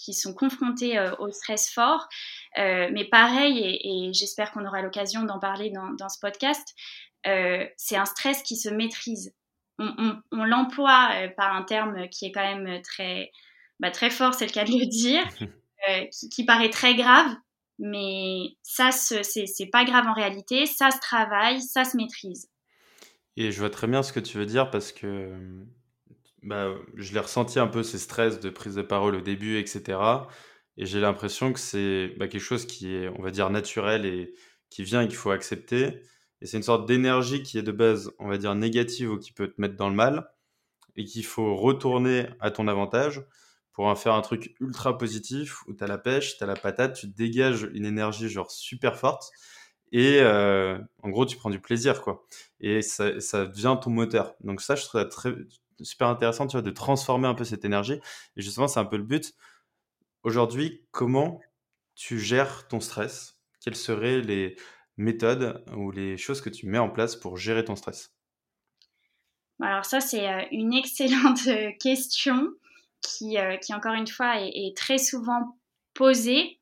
qui 0.05 0.13
sont 0.13 0.35
confrontés 0.35 0.99
euh, 0.99 1.15
au 1.19 1.31
stress 1.31 1.71
fort. 1.71 2.09
Euh, 2.59 2.89
mais 2.93 3.05
pareil, 3.07 3.59
et, 3.83 4.13
j'espère 4.13 4.53
qu'on 4.53 4.67
aura 4.67 4.83
l'occasion 4.83 5.25
d'en 5.25 5.39
parler 5.39 5.71
dans, 5.71 6.09
ce 6.09 6.19
podcast, 6.21 6.75
euh, 7.27 7.67
c'est 7.77 7.97
un 7.97 8.05
stress 8.05 8.43
qui 8.43 8.57
se 8.57 8.69
maîtrise. 8.69 9.35
On, 9.79 10.21
l'emploie 10.31 11.11
par 11.37 11.57
un 11.57 11.63
terme 11.65 12.09
qui 12.09 12.27
est 12.27 12.33
quand 12.33 12.43
même 12.43 12.81
très, 12.83 13.33
bah, 13.81 13.91
très 13.91 14.11
fort, 14.11 14.35
c'est 14.35 14.47
le 14.47 14.53
cas 14.53 14.65
de 14.65 14.71
le 14.71 14.87
dire, 14.87 15.25
qui, 16.31 16.45
paraît 16.45 16.71
très 16.71 16.95
grave, 16.95 17.29
Mais 17.79 18.57
ça, 18.63 18.91
c'est 18.93 19.67
pas 19.73 19.85
grave 19.85 20.07
en 20.07 20.15
réalité, 20.15 20.67
ça 20.67 20.91
se 20.91 21.01
travaille, 21.01 21.61
ça 21.61 21.85
se 21.85 21.97
maîtrise. 21.97 22.49
Et 23.37 23.51
je 23.51 23.59
vois 23.59 23.71
très 23.71 23.89
bien 23.89 24.03
ce 24.03 24.13
que 24.13 24.21
tu 24.21 24.39
veux 24.39 24.47
dire 24.47 24.71
parce 24.71 24.93
que 24.93 25.33
bah, 26.43 26.73
je 26.95 27.13
l'ai 27.13 27.21
ressenti 27.21 27.59
un 27.59 27.67
peu 27.67 27.83
ces 27.83 27.99
stress 27.99 28.39
de 28.39 28.51
prise 28.51 28.77
de 28.77 28.83
parole 28.83 29.17
au 29.17 29.21
début, 29.21 29.59
etc. 29.59 29.99
Et 30.77 30.87
j'ai 30.87 31.01
l'impression 31.01 31.53
que 31.53 31.59
c'est 31.59 32.15
bah, 32.19 32.29
quelque 32.29 32.43
chose 32.43 32.67
qui 32.67 32.95
est, 32.95 33.09
on 33.09 33.23
va 33.23 33.31
dire, 33.31 33.51
naturel 33.51 34.07
et 34.07 34.35
qui 34.71 34.85
vient 34.85 35.03
et 35.03 35.09
qu'il 35.09 35.17
faut 35.17 35.31
accepter. 35.31 36.03
Et 36.41 36.47
c'est 36.47 36.57
une 36.57 36.63
sorte 36.63 36.87
d'énergie 36.87 37.43
qui 37.43 37.59
est 37.59 37.63
de 37.63 37.73
base, 37.73 38.13
on 38.19 38.29
va 38.29 38.39
dire, 38.39 38.55
négative 38.55 39.11
ou 39.13 39.19
qui 39.19 39.33
peut 39.33 39.49
te 39.49 39.61
mettre 39.61 39.77
dans 39.77 39.89
le 39.89 39.95
mal 39.95 40.29
et 40.97 41.05
qu'il 41.05 41.25
faut 41.25 41.57
retourner 41.57 42.27
à 42.41 42.51
ton 42.51 42.69
avantage 42.69 43.23
pour 43.75 43.87
en 43.87 43.97
faire 43.97 44.15
un 44.15 44.23
truc 44.23 44.55
ultra 44.61 44.97
positif 44.97 45.67
où 45.67 45.75
tu 45.75 45.85
as 45.85 45.87
la 45.87 45.99
pêche, 45.99 46.39
tu 46.39 46.45
as 46.45 46.47
la 46.47 46.55
patate, 46.55 46.95
tu 46.95 47.09
dégages 47.09 47.69
une 47.75 47.85
énergie 47.85 48.29
genre 48.29 48.51
super 48.51 48.97
forte 48.97 49.31
et 49.93 50.21
euh, 50.21 50.79
en 51.03 51.11
gros 51.11 51.27
tu 51.27 51.37
prends 51.37 51.51
du 51.51 51.61
plaisir 51.61 52.01
quoi. 52.01 52.25
Et 52.61 52.83
ça, 52.83 53.21
ça 53.21 53.47
devient 53.47 53.77
ton 53.83 53.91
moteur. 53.91 54.35
Donc 54.41 54.61
ça 54.61 54.77
je 54.77 54.85
trouve 54.85 55.01
ça 55.01 55.07
très, 55.07 55.35
super 55.83 56.07
intéressant 56.09 56.47
tu 56.47 56.53
vois, 56.53 56.63
de 56.63 56.71
transformer 56.71 57.27
un 57.27 57.35
peu 57.35 57.45
cette 57.45 57.65
énergie. 57.65 58.01
Et 58.37 58.43
justement 58.43 58.69
c'est 58.69 58.81
un 58.81 58.85
peu 58.85 58.97
le 58.97 59.03
but. 59.03 59.35
Aujourd'hui, 60.23 60.87
comment 60.93 61.41
tu 61.97 62.19
gères 62.19 62.69
ton 62.69 62.81
stress? 62.81 63.41
Quelles 63.61 63.77
seraient 63.77 64.21
les 64.21 64.57
méthodes 64.97 65.65
ou 65.77 65.91
les 65.91 66.17
choses 66.17 66.41
que 66.41 66.49
tu 66.49 66.67
mets 66.67 66.79
en 66.79 66.89
place 66.89 67.17
pour 67.17 67.37
gérer 67.37 67.65
ton 67.65 67.75
stress? 67.75 68.15
Alors 69.61 69.85
ça, 69.85 70.01
c'est 70.01 70.29
euh, 70.29 70.43
une 70.53 70.73
excellente 70.75 71.47
euh, 71.49 71.73
question 71.81 72.53
qui, 73.05 73.39
euh, 73.39 73.57
qui 73.57 73.75
encore 73.75 73.95
une 73.95 74.07
fois, 74.07 74.41
est, 74.41 74.77
très 74.77 74.99
souvent 74.99 75.59
posée. 75.95 76.61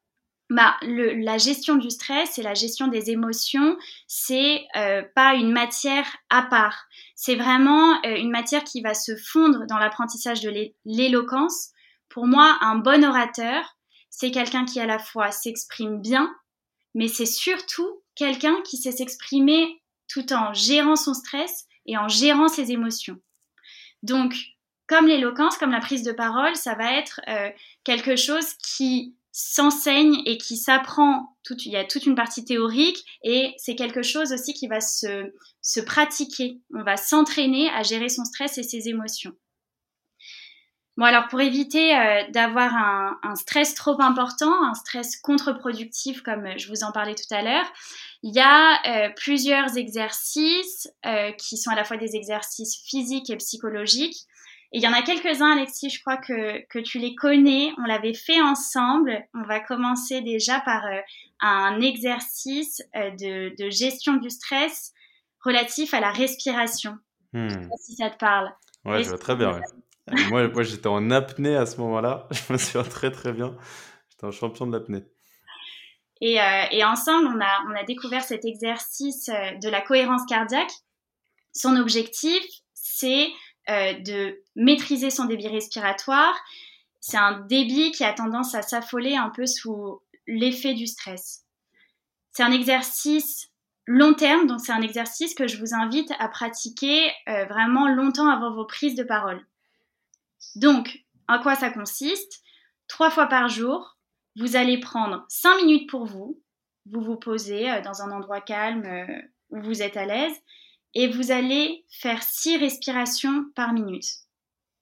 Bah, 0.50 0.76
la 0.82 1.38
gestion 1.38 1.76
du 1.76 1.88
stress 1.88 2.38
et 2.38 2.42
la 2.42 2.52
gestion 2.52 2.88
des 2.88 3.10
émotions, 3.10 3.78
c'est 4.06 4.66
pas 5.14 5.32
une 5.34 5.50
matière 5.50 6.06
à 6.28 6.42
part. 6.42 6.84
C'est 7.14 7.36
vraiment 7.36 8.02
une 8.02 8.30
matière 8.30 8.62
qui 8.62 8.82
va 8.82 8.92
se 8.92 9.16
fondre 9.16 9.64
dans 9.66 9.78
l'apprentissage 9.78 10.42
de 10.42 10.52
l'éloquence. 10.84 11.70
Pour 12.10 12.26
moi, 12.26 12.58
un 12.60 12.74
bon 12.74 13.02
orateur, 13.02 13.78
c'est 14.10 14.30
quelqu'un 14.30 14.66
qui 14.66 14.78
à 14.78 14.84
la 14.84 14.98
fois 14.98 15.30
s'exprime 15.30 16.02
bien, 16.02 16.30
mais 16.94 17.08
c'est 17.08 17.24
surtout 17.24 18.02
quelqu'un 18.14 18.60
qui 18.62 18.76
sait 18.76 18.92
s'exprimer 18.92 19.82
tout 20.06 20.32
en 20.32 20.52
gérant 20.52 20.96
son 20.96 21.14
stress 21.14 21.66
et 21.86 21.96
en 21.96 22.08
gérant 22.08 22.48
ses 22.48 22.70
émotions. 22.70 23.18
Donc, 24.02 24.34
comme 24.92 25.06
l'éloquence, 25.06 25.56
comme 25.56 25.70
la 25.70 25.80
prise 25.80 26.02
de 26.02 26.12
parole, 26.12 26.54
ça 26.54 26.74
va 26.74 26.98
être 26.98 27.22
euh, 27.26 27.48
quelque 27.82 28.14
chose 28.14 28.52
qui 28.62 29.16
s'enseigne 29.32 30.20
et 30.26 30.36
qui 30.36 30.58
s'apprend. 30.58 31.34
Il 31.64 31.72
y 31.72 31.76
a 31.76 31.84
toute 31.84 32.04
une 32.04 32.14
partie 32.14 32.44
théorique 32.44 33.02
et 33.24 33.54
c'est 33.56 33.74
quelque 33.74 34.02
chose 34.02 34.34
aussi 34.34 34.52
qui 34.52 34.68
va 34.68 34.82
se, 34.82 35.32
se 35.62 35.80
pratiquer. 35.80 36.60
On 36.74 36.82
va 36.82 36.98
s'entraîner 36.98 37.70
à 37.70 37.82
gérer 37.82 38.10
son 38.10 38.26
stress 38.26 38.58
et 38.58 38.62
ses 38.62 38.90
émotions. 38.90 39.32
Bon, 40.98 41.06
alors 41.06 41.28
pour 41.28 41.40
éviter 41.40 41.96
euh, 41.96 42.22
d'avoir 42.30 42.74
un, 42.74 43.34
stress 43.34 43.74
trop 43.74 43.98
important, 44.02 44.52
un 44.62 44.74
stress 44.74 45.16
contre-productif 45.16 46.22
comme 46.22 46.46
je 46.58 46.68
vous 46.68 46.84
en 46.84 46.92
parlais 46.92 47.14
tout 47.14 47.34
à 47.34 47.40
l'heure, 47.40 47.64
il 48.22 48.34
y 48.34 48.40
a 48.40 49.06
euh, 49.06 49.08
plusieurs 49.16 49.78
exercices 49.78 50.92
euh, 51.06 51.32
qui 51.32 51.56
sont 51.56 51.70
à 51.70 51.76
la 51.76 51.84
fois 51.84 51.96
des 51.96 52.14
exercices 52.14 52.76
physiques 52.84 53.30
et 53.30 53.36
psychologiques. 53.36 54.26
Et 54.72 54.78
il 54.78 54.82
y 54.82 54.88
en 54.88 54.92
a 54.92 55.02
quelques-uns, 55.02 55.52
Alexis, 55.52 55.90
je 55.90 56.00
crois 56.00 56.16
que, 56.16 56.66
que 56.68 56.78
tu 56.78 56.98
les 56.98 57.14
connais. 57.14 57.72
On 57.78 57.84
l'avait 57.84 58.14
fait 58.14 58.40
ensemble. 58.40 59.22
On 59.34 59.42
va 59.42 59.60
commencer 59.60 60.22
déjà 60.22 60.60
par 60.60 60.86
euh, 60.86 61.00
un 61.40 61.80
exercice 61.80 62.82
de, 62.94 63.54
de, 63.62 63.70
gestion 63.70 64.14
du 64.14 64.30
stress 64.30 64.92
relatif 65.40 65.92
à 65.92 66.00
la 66.00 66.10
respiration. 66.10 66.96
Hmm. 67.34 67.48
Je 67.48 67.54
sais 67.54 67.68
pas 67.68 67.76
si 67.78 67.96
ça 67.96 68.10
te 68.10 68.16
parle. 68.16 68.50
Ouais, 68.84 69.02
je 69.02 69.10
vois 69.10 69.18
très 69.18 69.36
bien. 69.36 69.60
moi, 70.30 70.48
moi 70.48 70.62
j'étais 70.62 70.88
en 70.88 71.10
apnée 71.10 71.54
à 71.54 71.66
ce 71.66 71.76
moment-là. 71.78 72.28
Je 72.48 72.52
me 72.52 72.58
souviens 72.58 72.88
très 72.88 73.10
très 73.10 73.32
bien. 73.32 73.56
J'étais 74.10 74.26
un 74.26 74.30
champion 74.30 74.66
de 74.66 74.76
l'apnée. 74.76 75.04
Euh, 76.22 76.64
et, 76.70 76.84
ensemble, 76.84 77.26
on 77.26 77.40
a, 77.40 77.64
on 77.68 77.74
a, 77.74 77.82
découvert 77.82 78.22
cet 78.22 78.44
exercice 78.44 79.28
euh, 79.28 79.56
de 79.60 79.68
la 79.68 79.80
cohérence 79.80 80.22
cardiaque. 80.28 80.70
Son 81.52 81.76
objectif, 81.76 82.42
c'est 82.74 83.28
euh, 83.70 83.94
de 84.00 84.42
maîtriser 84.56 85.10
son 85.10 85.24
débit 85.24 85.48
respiratoire. 85.48 86.34
C'est 87.00 87.16
un 87.16 87.40
débit 87.40 87.90
qui 87.92 88.04
a 88.04 88.12
tendance 88.12 88.54
à 88.54 88.62
s'affoler 88.62 89.16
un 89.16 89.30
peu 89.30 89.46
sous 89.46 90.00
l'effet 90.26 90.74
du 90.74 90.86
stress. 90.86 91.44
C'est 92.32 92.42
un 92.42 92.52
exercice 92.52 93.50
long 93.86 94.14
terme, 94.14 94.46
donc 94.46 94.60
c'est 94.60 94.72
un 94.72 94.80
exercice 94.80 95.34
que 95.34 95.48
je 95.48 95.58
vous 95.58 95.74
invite 95.74 96.12
à 96.18 96.28
pratiquer 96.28 97.10
vraiment 97.26 97.88
longtemps 97.88 98.28
avant 98.28 98.54
vos 98.54 98.64
prises 98.64 98.94
de 98.94 99.02
parole. 99.02 99.44
Donc, 100.54 101.04
en 101.28 101.40
quoi 101.40 101.56
ça 101.56 101.70
consiste? 101.70 102.42
Trois 102.88 103.10
fois 103.10 103.26
par 103.26 103.48
jour, 103.48 103.96
vous 104.36 104.56
allez 104.56 104.78
prendre 104.78 105.24
5 105.28 105.62
minutes 105.62 105.88
pour 105.88 106.04
vous. 106.04 106.40
Vous 106.90 107.00
vous 107.00 107.16
posez 107.16 107.70
euh, 107.70 107.80
dans 107.80 108.02
un 108.02 108.10
endroit 108.10 108.40
calme 108.40 108.84
euh, 108.84 109.22
où 109.50 109.60
vous 109.62 109.82
êtes 109.82 109.96
à 109.96 110.04
l'aise 110.04 110.34
et 110.94 111.08
vous 111.08 111.30
allez 111.30 111.84
faire 111.88 112.22
6 112.22 112.58
respirations 112.58 113.44
par 113.54 113.72
minute. 113.72 114.06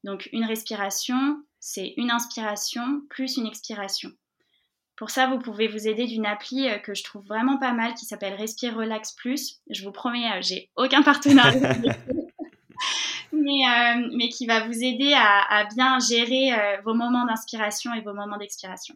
Donc 0.05 0.29
une 0.33 0.45
respiration, 0.45 1.43
c'est 1.61 1.95
une 1.97 2.11
inspiration 2.11 3.03
plus 3.11 3.37
une 3.37 3.47
expiration. 3.47 4.11
Pour 4.97 5.11
ça, 5.11 5.29
vous 5.29 5.39
pouvez 5.39 5.67
vous 5.67 5.89
aider 5.89 6.07
d'une 6.07 6.27
appli 6.27 6.69
euh, 6.69 6.79
que 6.79 6.95
je 6.95 7.03
trouve 7.03 7.27
vraiment 7.27 7.59
pas 7.59 7.73
mal 7.73 7.95
qui 7.95 8.05
s'appelle 8.05 8.35
Respire 8.35 8.77
Relax 8.77 9.13
Plus. 9.13 9.61
Je 9.71 9.83
vous 9.83 9.93
promets, 9.93 10.43
j'ai 10.43 10.71
aucun 10.77 11.03
partenariat. 11.03 11.75
mais, 13.33 13.63
mais, 14.15 14.29
qui 14.29 14.47
va 14.47 14.67
vous 14.67 14.85
aider 14.85 15.15
à, 15.17 15.65
bien 15.75 15.99
gérer 16.01 16.51
vos 16.85 16.93
moments 16.93 17.25
d'inspiration 17.25 17.95
et 17.95 18.03
vos 18.03 18.13
moments 18.13 18.37
d'expiration. 18.37 18.95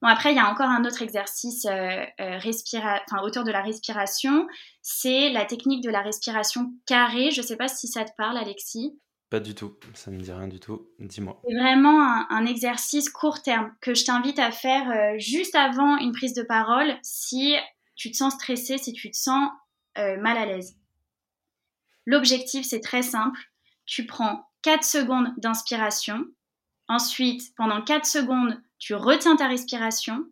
Bon, 0.00 0.08
après, 0.08 0.32
il 0.32 0.36
y 0.36 0.40
a 0.40 0.48
encore 0.48 0.68
un 0.68 0.84
autre 0.84 1.02
exercice 1.02 1.64
euh, 1.66 2.04
euh 2.20 2.38
enfin, 2.38 3.22
autour 3.22 3.44
de 3.44 3.50
la 3.50 3.62
respiration. 3.62 4.46
C'est 4.80 5.30
la 5.30 5.44
technique 5.44 5.82
de 5.82 5.90
la 5.90 6.02
respiration 6.02 6.72
carrée. 6.86 7.30
Je 7.32 7.40
ne 7.40 7.46
sais 7.46 7.56
pas 7.56 7.68
si 7.68 7.88
ça 7.88 8.04
te 8.04 8.12
parle, 8.16 8.36
Alexis. 8.36 8.98
Pas 9.30 9.40
du 9.40 9.54
tout, 9.54 9.74
ça 9.92 10.10
ne 10.10 10.16
me 10.16 10.22
dit 10.22 10.32
rien 10.32 10.48
du 10.48 10.58
tout. 10.58 10.88
Dis-moi. 10.98 11.42
C'est 11.46 11.54
vraiment 11.54 12.30
un, 12.30 12.46
exercice 12.46 13.10
court 13.10 13.42
terme 13.42 13.74
que 13.82 13.92
je 13.92 14.04
t'invite 14.06 14.38
à 14.38 14.50
faire 14.50 14.90
euh, 14.90 15.18
juste 15.18 15.54
avant 15.54 15.98
une 15.98 16.12
prise 16.12 16.32
de 16.32 16.42
parole 16.42 16.96
si 17.02 17.54
tu 17.94 18.10
te 18.10 18.16
sens 18.16 18.32
stressé, 18.34 18.78
si 18.78 18.94
tu 18.94 19.10
te 19.10 19.16
sens 19.16 19.50
euh, 19.98 20.16
mal 20.18 20.38
à 20.38 20.46
l'aise. 20.46 20.78
L'objectif, 22.06 22.64
c'est 22.64 22.80
très 22.80 23.02
simple. 23.02 23.38
Tu 23.84 24.06
prends 24.06 24.48
4 24.62 24.82
secondes 24.82 25.34
d'inspiration. 25.36 26.24
Ensuite, 26.88 27.54
pendant 27.56 27.82
4 27.82 28.06
secondes, 28.06 28.60
tu 28.78 28.94
retiens 28.94 29.36
ta 29.36 29.46
respiration. 29.46 30.24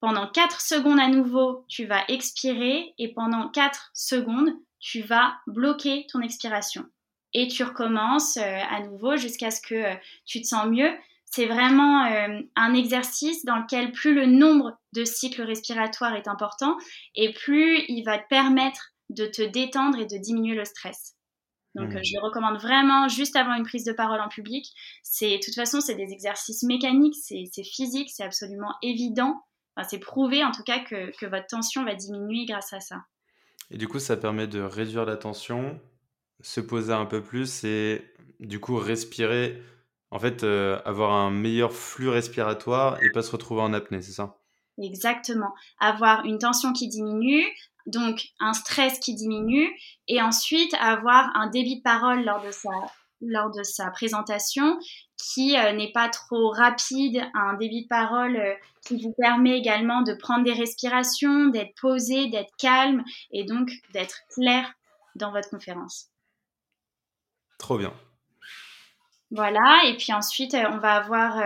Pendant 0.00 0.26
4 0.26 0.60
secondes 0.60 0.98
à 0.98 1.08
nouveau, 1.08 1.64
tu 1.68 1.86
vas 1.86 2.02
expirer 2.08 2.92
et 2.98 3.14
pendant 3.14 3.48
4 3.48 3.92
secondes, 3.94 4.50
tu 4.80 5.00
vas 5.00 5.36
bloquer 5.46 6.06
ton 6.10 6.20
expiration. 6.20 6.86
Et 7.34 7.46
tu 7.46 7.62
recommences 7.62 8.36
euh, 8.36 8.58
à 8.68 8.80
nouveau 8.80 9.16
jusqu'à 9.16 9.50
ce 9.50 9.60
que 9.60 9.74
euh, 9.74 9.94
tu 10.26 10.42
te 10.42 10.46
sens 10.46 10.66
mieux. 10.66 10.90
C'est 11.24 11.46
vraiment 11.46 12.04
euh, 12.04 12.40
un 12.56 12.74
exercice 12.74 13.44
dans 13.44 13.56
lequel 13.56 13.92
plus 13.92 14.12
le 14.12 14.26
nombre 14.26 14.76
de 14.92 15.04
cycles 15.04 15.42
respiratoires 15.42 16.14
est 16.14 16.28
important 16.28 16.76
et 17.14 17.32
plus 17.32 17.84
il 17.88 18.02
va 18.02 18.18
te 18.18 18.28
permettre 18.28 18.90
de 19.08 19.26
te 19.26 19.40
détendre 19.40 19.98
et 19.98 20.06
de 20.06 20.18
diminuer 20.18 20.54
le 20.54 20.64
stress. 20.64 21.14
Donc, 21.74 21.88
mmh. 21.88 22.04
je 22.04 22.12
le 22.14 22.22
recommande 22.22 22.60
vraiment 22.60 23.08
juste 23.08 23.34
avant 23.36 23.54
une 23.54 23.64
prise 23.64 23.84
de 23.84 23.92
parole 23.92 24.20
en 24.20 24.28
public. 24.28 24.66
C'est, 25.02 25.38
de 25.38 25.42
toute 25.42 25.54
façon, 25.54 25.80
c'est 25.80 25.94
des 25.94 26.12
exercices 26.12 26.62
mécaniques, 26.64 27.16
c'est, 27.16 27.46
physique, 27.64 28.10
c'est 28.10 28.24
absolument 28.24 28.74
évident. 28.82 29.42
Enfin, 29.74 29.88
c'est 29.88 29.98
prouvé 29.98 30.44
en 30.44 30.50
tout 30.50 30.62
cas 30.64 30.80
que, 30.80 31.16
que, 31.18 31.24
votre 31.24 31.46
tension 31.46 31.84
va 31.84 31.94
diminuer 31.94 32.44
grâce 32.44 32.72
à 32.74 32.80
ça. 32.80 32.96
Et 33.70 33.78
du 33.78 33.88
coup, 33.88 33.98
ça 33.98 34.18
permet 34.18 34.46
de 34.46 34.60
réduire 34.60 35.06
la 35.06 35.16
tension, 35.16 35.80
se 36.42 36.60
poser 36.60 36.92
un 36.92 37.06
peu 37.06 37.22
plus 37.22 37.64
et 37.64 38.04
du 38.38 38.60
coup 38.60 38.76
respirer, 38.76 39.62
en 40.10 40.18
fait, 40.18 40.44
euh, 40.44 40.78
avoir 40.84 41.12
un 41.12 41.30
meilleur 41.30 41.72
flux 41.72 42.10
respiratoire 42.10 43.02
et 43.02 43.10
pas 43.12 43.22
se 43.22 43.30
retrouver 43.30 43.62
en 43.62 43.72
apnée, 43.72 44.02
c'est 44.02 44.12
ça? 44.12 44.36
Exactement. 44.78 45.54
Avoir 45.80 46.24
une 46.24 46.38
tension 46.38 46.72
qui 46.72 46.88
diminue, 46.88 47.46
donc 47.86 48.28
un 48.40 48.52
stress 48.52 48.98
qui 48.98 49.14
diminue, 49.14 49.70
et 50.08 50.20
ensuite 50.22 50.74
avoir 50.74 51.30
un 51.36 51.48
débit 51.48 51.78
de 51.78 51.82
parole 51.82 52.24
lors 52.24 52.42
de 52.42 52.50
sa, 52.50 52.70
lors 53.20 53.50
de 53.50 53.62
sa 53.62 53.90
présentation 53.90 54.78
qui 55.16 55.56
euh, 55.56 55.72
n'est 55.72 55.92
pas 55.92 56.08
trop 56.08 56.50
rapide, 56.50 57.22
un 57.34 57.54
débit 57.54 57.84
de 57.84 57.88
parole 57.88 58.36
euh, 58.36 58.54
qui 58.86 59.00
vous 59.00 59.14
permet 59.16 59.56
également 59.56 60.02
de 60.02 60.14
prendre 60.14 60.44
des 60.44 60.52
respirations, 60.52 61.46
d'être 61.46 61.74
posé, 61.80 62.28
d'être 62.28 62.50
calme 62.58 63.04
et 63.30 63.44
donc 63.44 63.70
d'être 63.92 64.16
clair 64.34 64.72
dans 65.14 65.30
votre 65.30 65.50
conférence. 65.50 66.08
Trop 67.58 67.78
bien. 67.78 67.94
Voilà, 69.34 69.82
et 69.86 69.96
puis 69.96 70.12
ensuite, 70.12 70.54
on 70.54 70.76
va 70.76 70.96
avoir 70.96 71.42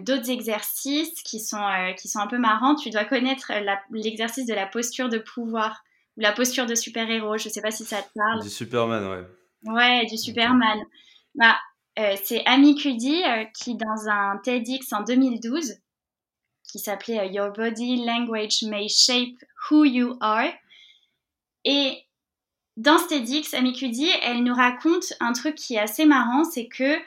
d'autres 0.00 0.30
exercices 0.30 1.22
qui 1.22 1.38
sont, 1.38 1.64
qui 1.96 2.08
sont 2.08 2.18
un 2.18 2.26
peu 2.26 2.38
marrants. 2.38 2.74
Tu 2.74 2.90
dois 2.90 3.04
connaître 3.04 3.52
l'exercice 3.92 4.46
de 4.46 4.54
la 4.54 4.66
posture 4.66 5.08
de 5.08 5.18
pouvoir 5.18 5.84
ou 6.16 6.20
la 6.20 6.32
posture 6.32 6.66
de 6.66 6.74
super-héros. 6.74 7.38
Je 7.38 7.48
ne 7.48 7.52
sais 7.52 7.62
pas 7.62 7.70
si 7.70 7.84
ça 7.84 8.02
te 8.02 8.08
parle. 8.14 8.42
Du 8.42 8.50
Superman, 8.50 9.06
ouais. 9.06 9.72
Ouais, 9.72 10.06
du 10.06 10.18
Superman. 10.18 10.78
Bah, 11.36 11.56
c'est 12.24 12.44
Amy 12.46 12.74
Cuddy 12.74 13.22
qui, 13.56 13.76
dans 13.76 14.08
un 14.08 14.38
TEDx 14.38 14.92
en 14.92 15.02
2012, 15.02 15.74
qui 16.70 16.78
s'appelait 16.80 17.32
Your 17.32 17.52
Body 17.52 18.04
Language 18.04 18.64
May 18.64 18.88
Shape 18.88 19.36
Who 19.70 19.84
You 19.84 20.16
Are. 20.20 20.52
Et 21.64 22.03
dans 22.76 22.98
TEDx, 23.06 23.50
Cuddy, 23.78 24.08
elle 24.22 24.42
nous 24.42 24.54
raconte 24.54 25.12
un 25.20 25.32
truc 25.32 25.54
qui 25.54 25.74
est 25.74 25.80
assez 25.80 26.06
marrant, 26.06 26.44
c'est 26.44 26.68
que 26.68 26.98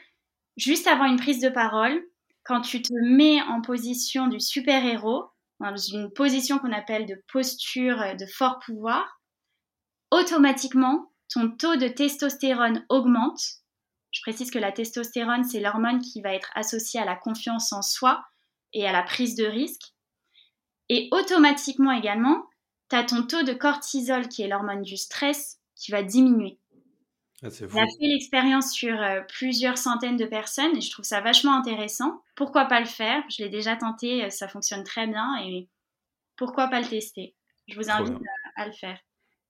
juste 0.56 0.88
avant 0.88 1.06
une 1.06 1.18
prise 1.18 1.42
de 1.42 1.50
parole, 1.50 2.02
quand 2.44 2.62
tu 2.62 2.82
te 2.82 2.94
mets 2.94 3.42
en 3.42 3.62
position 3.62 4.28
du 4.28 4.40
super-héros, 4.40 5.26
dans 5.60 5.76
une 5.76 6.12
position 6.12 6.60
qu'on 6.60 6.72
appelle 6.72 7.06
de 7.06 7.22
posture 7.32 8.16
de 8.18 8.26
fort 8.26 8.60
pouvoir, 8.60 9.20
automatiquement, 10.12 11.12
ton 11.30 11.50
taux 11.50 11.76
de 11.76 11.88
testostérone 11.88 12.86
augmente. 12.90 13.42
Je 14.12 14.22
précise 14.22 14.52
que 14.52 14.60
la 14.60 14.72
testostérone, 14.72 15.44
c'est 15.44 15.60
l'hormone 15.60 16.00
qui 16.00 16.22
va 16.22 16.34
être 16.34 16.52
associée 16.56 17.02
à 17.02 17.06
la 17.06 17.16
confiance 17.16 17.74
en 17.74 17.82
soi 17.82 18.24
et 18.72 18.88
à 18.88 18.94
la 18.94 19.04
prise 19.04 19.36
de 19.36 19.46
risque. 19.46 19.94
Et 20.90 21.10
automatiquement 21.12 21.92
également, 21.92 22.46
tu 22.90 22.96
as 22.96 23.04
ton 23.04 23.24
taux 23.24 23.44
de 23.44 23.54
cortisol, 23.54 24.28
qui 24.28 24.44
est 24.44 24.48
l'hormone 24.48 24.82
du 24.82 24.98
stress, 24.98 25.60
qui 25.76 25.92
va 25.92 26.04
diminuer. 26.04 26.58
Ah, 27.44 27.50
J'ai 27.50 27.68
fait 27.68 27.86
l'expérience 28.02 28.72
sur 28.72 29.00
euh, 29.00 29.22
plusieurs 29.28 29.78
centaines 29.78 30.18
de 30.18 30.26
personnes 30.26 30.76
et 30.76 30.82
je 30.82 30.90
trouve 30.90 31.06
ça 31.06 31.22
vachement 31.22 31.56
intéressant. 31.56 32.24
Pourquoi 32.36 32.66
pas 32.66 32.80
le 32.80 32.88
faire? 32.88 33.24
Je 33.30 33.44
l'ai 33.44 33.50
déjà 33.50 33.76
tenté, 33.76 34.26
euh, 34.26 34.32
ça 34.32 34.48
fonctionne 34.48 34.84
très 34.84 35.06
bien 35.06 35.36
et 35.44 35.68
pourquoi 36.36 36.68
pas 36.68 36.82
le 36.82 36.88
tester? 36.88 37.36
Je 37.68 37.76
vous 37.76 37.92
invite 37.92 38.18
à, 38.56 38.66
le 38.66 38.72
faire. 38.72 38.98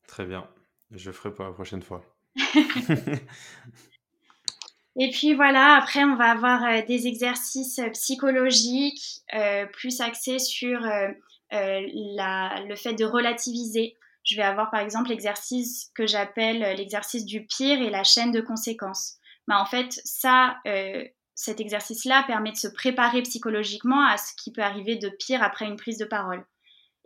Très 0.06 0.26
bien, 0.26 0.50
je 0.92 1.08
le 1.08 1.14
ferai 1.14 1.34
pour 1.34 1.46
la 1.46 1.52
prochaine 1.52 1.82
fois. 1.82 2.04
et 4.98 5.10
puis 5.12 5.34
voilà, 5.34 5.76
après 5.76 6.04
on 6.04 6.18
va 6.18 6.32
avoir 6.32 6.66
euh, 6.66 6.82
des 6.86 7.08
exercices 7.08 7.80
psychologiques 7.94 9.24
plus 9.72 10.02
axés 10.02 10.40
sur 10.40 10.82
le 11.52 12.76
fait 12.76 12.94
de 12.94 13.06
relativiser 13.06 13.98
je 14.28 14.36
vais 14.36 14.44
avoir 14.44 14.70
par 14.70 14.82
exemple 14.82 15.10
l'exercice 15.10 15.90
que 15.96 16.06
j'appelle 16.06 16.62
euh, 16.62 16.74
l'exercice 16.74 17.26
du 17.26 17.46
pire 17.46 17.82
et 17.82 17.90
la 17.90 18.04
chaîne 18.04 18.32
de 18.32 18.42
conséquences. 18.42 19.16
Bah, 19.48 19.60
en 19.60 19.66
fait, 19.66 20.02
ça, 20.04 20.58
euh, 20.68 21.04
cet 21.34 21.62
exercice-là 21.62 22.24
permet 22.28 22.52
de 22.52 22.58
se 22.58 22.68
préparer 22.68 23.22
psychologiquement 23.22 24.06
à 24.06 24.18
ce 24.18 24.34
qui 24.36 24.52
peut 24.52 24.62
arriver 24.62 24.98
de 24.98 25.10
pire 25.10 25.42
après 25.42 25.66
une 25.66 25.78
prise 25.78 25.98
de 25.98 26.06
parole. 26.06 26.46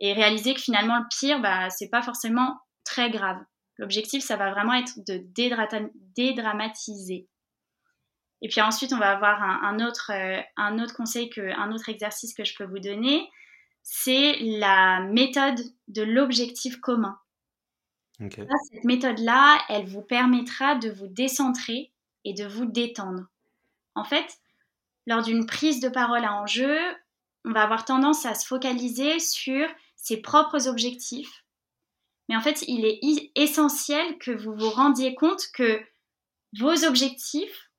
Et 0.00 0.12
réaliser 0.14 0.54
que 0.54 0.60
finalement, 0.60 0.98
le 0.98 1.04
pire, 1.16 1.40
bah, 1.40 1.70
c'est 1.70 1.90
pas 1.90 2.02
forcément 2.02 2.58
très 2.84 3.10
grave. 3.10 3.38
L'objectif, 3.78 4.24
ça 4.24 4.36
va 4.36 4.50
vraiment 4.50 4.74
être 4.74 4.98
de 5.06 5.22
dédramatiser. 6.16 7.28
Et 8.44 8.48
puis 8.48 8.60
ensuite, 8.60 8.92
on 8.92 8.98
va 8.98 9.12
avoir 9.12 9.40
un, 9.40 9.78
autre, 9.78 10.10
euh, 10.12 10.86
conseil, 10.96 11.30
un 11.56 11.70
autre 11.70 11.88
exercice 11.88 12.34
que 12.34 12.42
je 12.42 12.56
peux 12.56 12.64
vous 12.64 12.80
donner 12.80 13.28
c'est 13.82 14.38
la 14.40 15.00
méthode 15.00 15.60
de 15.88 16.02
l'objectif 16.02 16.80
commun. 16.80 17.18
cette 18.70 18.84
méthode-là, 18.84 19.60
elle 19.68 19.86
vous 19.86 20.02
permettra 20.02 20.76
de 20.76 20.90
vous 20.90 21.08
décentrer 21.08 21.92
et 22.24 22.34
de 22.34 22.46
vous 22.46 22.66
détendre. 22.66 23.26
En 23.94 24.04
fait, 24.04 24.38
lors 25.06 25.22
d'une 25.22 25.46
prise 25.46 25.80
de 25.80 25.88
parole 25.88 26.24
à 26.24 26.34
enjeu, 26.34 26.78
on 27.44 27.52
va 27.52 27.62
avoir 27.62 27.84
tendance 27.84 28.24
à 28.24 28.34
se 28.34 28.46
focaliser 28.46 29.18
sur 29.18 29.68
ses 29.96 30.18
propres 30.18 30.68
objectifs. 30.68 31.44
Mais 32.28 32.36
en 32.36 32.40
fait, 32.40 32.62
il 32.68 32.84
est 32.84 33.32
essentiel 33.34 34.18
que 34.18 34.30
vous 34.30 34.54
vous 34.54 34.70
rendiez 34.70 35.14
compte 35.14 35.42
que 35.52 35.82
vos 36.58 36.84
objectifs 36.84 37.70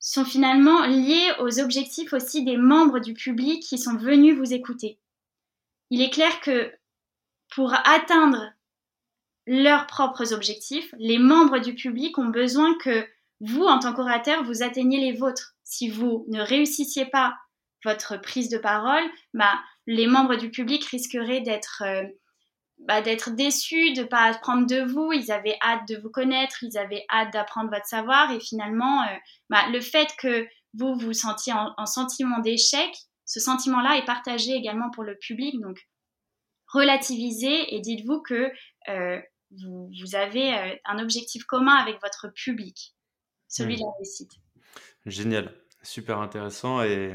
sont 0.00 0.24
finalement 0.24 0.84
liés 0.86 1.32
aux 1.38 1.60
objectifs 1.60 2.12
aussi 2.12 2.44
des 2.44 2.56
membres 2.56 2.98
du 2.98 3.14
public 3.14 3.62
qui 3.62 3.78
sont 3.78 3.96
venus 3.96 4.36
vous 4.36 4.52
écouter 4.52 4.98
il 5.90 6.02
est 6.02 6.10
clair 6.10 6.40
que 6.40 6.72
pour 7.54 7.72
atteindre 7.86 8.52
leurs 9.46 9.86
propres 9.86 10.32
objectifs, 10.32 10.94
les 10.98 11.18
membres 11.18 11.58
du 11.58 11.74
public 11.74 12.18
ont 12.18 12.28
besoin 12.28 12.76
que 12.78 13.06
vous, 13.40 13.64
en 13.64 13.78
tant 13.78 13.92
qu'orateur, 13.92 14.42
vous 14.44 14.62
atteigniez 14.62 15.00
les 15.00 15.16
vôtres. 15.16 15.54
Si 15.64 15.88
vous 15.88 16.24
ne 16.28 16.40
réussissiez 16.40 17.06
pas 17.06 17.34
votre 17.84 18.16
prise 18.16 18.48
de 18.48 18.58
parole, 18.58 19.02
bah, 19.34 19.60
les 19.86 20.06
membres 20.06 20.36
du 20.36 20.50
public 20.50 20.84
risqueraient 20.86 21.42
d'être 21.42 21.82
euh, 21.84 22.04
bah, 22.78 23.02
déçus, 23.02 23.92
de 23.92 24.02
ne 24.02 24.06
pas 24.06 24.22
apprendre 24.22 24.66
de 24.66 24.80
vous. 24.80 25.12
Ils 25.12 25.30
avaient 25.30 25.58
hâte 25.62 25.86
de 25.88 25.96
vous 25.96 26.10
connaître, 26.10 26.62
ils 26.62 26.78
avaient 26.78 27.04
hâte 27.10 27.32
d'apprendre 27.32 27.70
votre 27.70 27.86
savoir. 27.86 28.32
Et 28.32 28.40
finalement, 28.40 29.02
euh, 29.02 29.16
bah, 29.50 29.68
le 29.70 29.80
fait 29.80 30.08
que 30.18 30.46
vous 30.72 30.94
vous 30.96 31.12
sentiez 31.12 31.52
en 31.52 31.86
sentiment 31.86 32.40
d'échec, 32.40 32.90
ce 33.24 33.40
sentiment-là 33.40 33.98
est 33.98 34.04
partagé 34.04 34.52
également 34.52 34.90
pour 34.90 35.04
le 35.04 35.16
public. 35.16 35.60
Donc, 35.60 35.88
relativisez 36.66 37.74
et 37.74 37.80
dites-vous 37.80 38.22
que 38.22 38.50
euh, 38.88 39.20
vous, 39.50 40.14
avez 40.14 40.54
euh, 40.54 40.74
un 40.84 40.98
objectif 40.98 41.44
commun 41.44 41.74
avec 41.74 42.00
votre 42.02 42.28
public, 42.34 42.94
celui 43.48 43.76
de 43.76 43.80
la 43.80 43.92
réussite. 43.98 44.32
Génial, 45.06 45.54
super 45.82 46.18
intéressant. 46.18 46.82
Et 46.82 47.14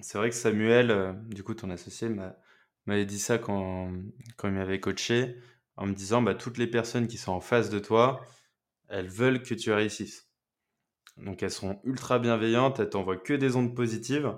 c'est 0.00 0.18
vrai 0.18 0.30
que 0.30 0.36
Samuel, 0.36 0.90
euh, 0.90 1.12
du 1.28 1.42
coup, 1.42 1.54
ton 1.54 1.70
associé, 1.70 2.08
m'avait 2.86 3.06
dit 3.06 3.18
ça 3.18 3.38
quand, 3.38 3.92
quand 4.36 4.48
il 4.48 4.54
m'avait 4.54 4.80
coaché, 4.80 5.36
en 5.76 5.86
me 5.86 5.94
disant 5.94 6.22
bah, 6.22 6.34
toutes 6.34 6.58
les 6.58 6.66
personnes 6.66 7.06
qui 7.06 7.18
sont 7.18 7.32
en 7.32 7.40
face 7.40 7.70
de 7.70 7.78
toi, 7.78 8.26
elles 8.88 9.08
veulent 9.08 9.42
que 9.42 9.54
tu 9.54 9.72
réussisses. 9.72 10.28
Donc 11.16 11.42
elles 11.42 11.50
sont 11.50 11.80
ultra 11.84 12.18
bienveillantes, 12.18 12.80
elles 12.80 12.90
t'envoient 12.90 13.16
que 13.16 13.34
des 13.34 13.56
ondes 13.56 13.74
positives. 13.74 14.36